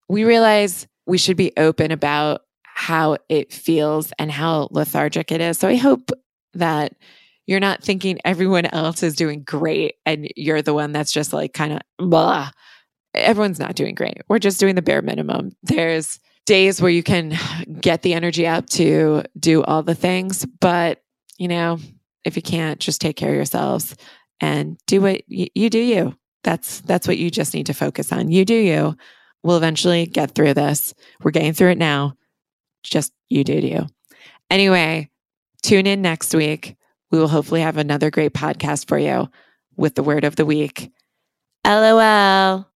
we 0.07 0.21
mm-hmm. 0.21 0.27
realize 0.27 0.87
we 1.05 1.17
should 1.17 1.37
be 1.37 1.51
open 1.57 1.91
about 1.91 2.41
how 2.63 3.17
it 3.29 3.53
feels 3.53 4.11
and 4.19 4.31
how 4.31 4.67
lethargic 4.71 5.31
it 5.31 5.41
is. 5.41 5.57
So 5.57 5.67
I 5.67 5.75
hope 5.75 6.11
that 6.53 6.93
you're 7.47 7.59
not 7.59 7.83
thinking 7.83 8.19
everyone 8.25 8.65
else 8.65 9.03
is 9.03 9.15
doing 9.15 9.43
great 9.43 9.95
and 10.05 10.27
you're 10.35 10.61
the 10.61 10.73
one 10.73 10.91
that's 10.91 11.11
just 11.11 11.31
like 11.31 11.53
kind 11.53 11.73
of 11.73 11.79
blah. 11.97 12.49
Everyone's 13.13 13.59
not 13.59 13.75
doing 13.75 13.95
great. 13.95 14.17
We're 14.27 14.39
just 14.39 14.59
doing 14.59 14.75
the 14.75 14.81
bare 14.81 15.01
minimum. 15.01 15.55
There's 15.63 16.19
days 16.45 16.81
where 16.81 16.91
you 16.91 17.03
can 17.03 17.37
get 17.79 18.01
the 18.01 18.13
energy 18.13 18.45
up 18.45 18.67
to 18.71 19.23
do 19.39 19.63
all 19.63 19.83
the 19.83 19.95
things, 19.95 20.45
but 20.59 21.01
you 21.37 21.47
know, 21.47 21.79
if 22.23 22.35
you 22.35 22.41
can't, 22.41 22.79
just 22.79 23.01
take 23.01 23.15
care 23.15 23.29
of 23.29 23.35
yourselves 23.35 23.95
and 24.41 24.77
do 24.87 25.01
what 25.01 25.21
y- 25.29 25.49
you 25.53 25.69
do 25.69 25.79
you. 25.79 26.15
That's 26.43 26.81
that's 26.81 27.07
what 27.07 27.17
you 27.17 27.29
just 27.31 27.53
need 27.53 27.67
to 27.67 27.73
focus 27.73 28.11
on. 28.11 28.31
You 28.31 28.45
do 28.45 28.55
you. 28.55 28.95
We'll 29.45 29.57
eventually 29.57 30.07
get 30.07 30.31
through 30.31 30.55
this. 30.55 30.95
We're 31.21 31.29
getting 31.29 31.53
through 31.53 31.69
it 31.69 31.77
now. 31.77 32.15
Just 32.81 33.13
you 33.29 33.43
do 33.43 33.53
you. 33.53 33.85
Anyway, 34.49 35.11
tune 35.61 35.85
in 35.85 36.01
next 36.01 36.33
week. 36.33 36.75
We 37.11 37.19
will 37.19 37.27
hopefully 37.27 37.61
have 37.61 37.77
another 37.77 38.09
great 38.09 38.33
podcast 38.33 38.87
for 38.87 38.97
you 38.97 39.29
with 39.77 39.93
the 39.93 40.01
word 40.01 40.23
of 40.23 40.35
the 40.35 40.47
week. 40.47 40.91
LOL. 41.63 42.67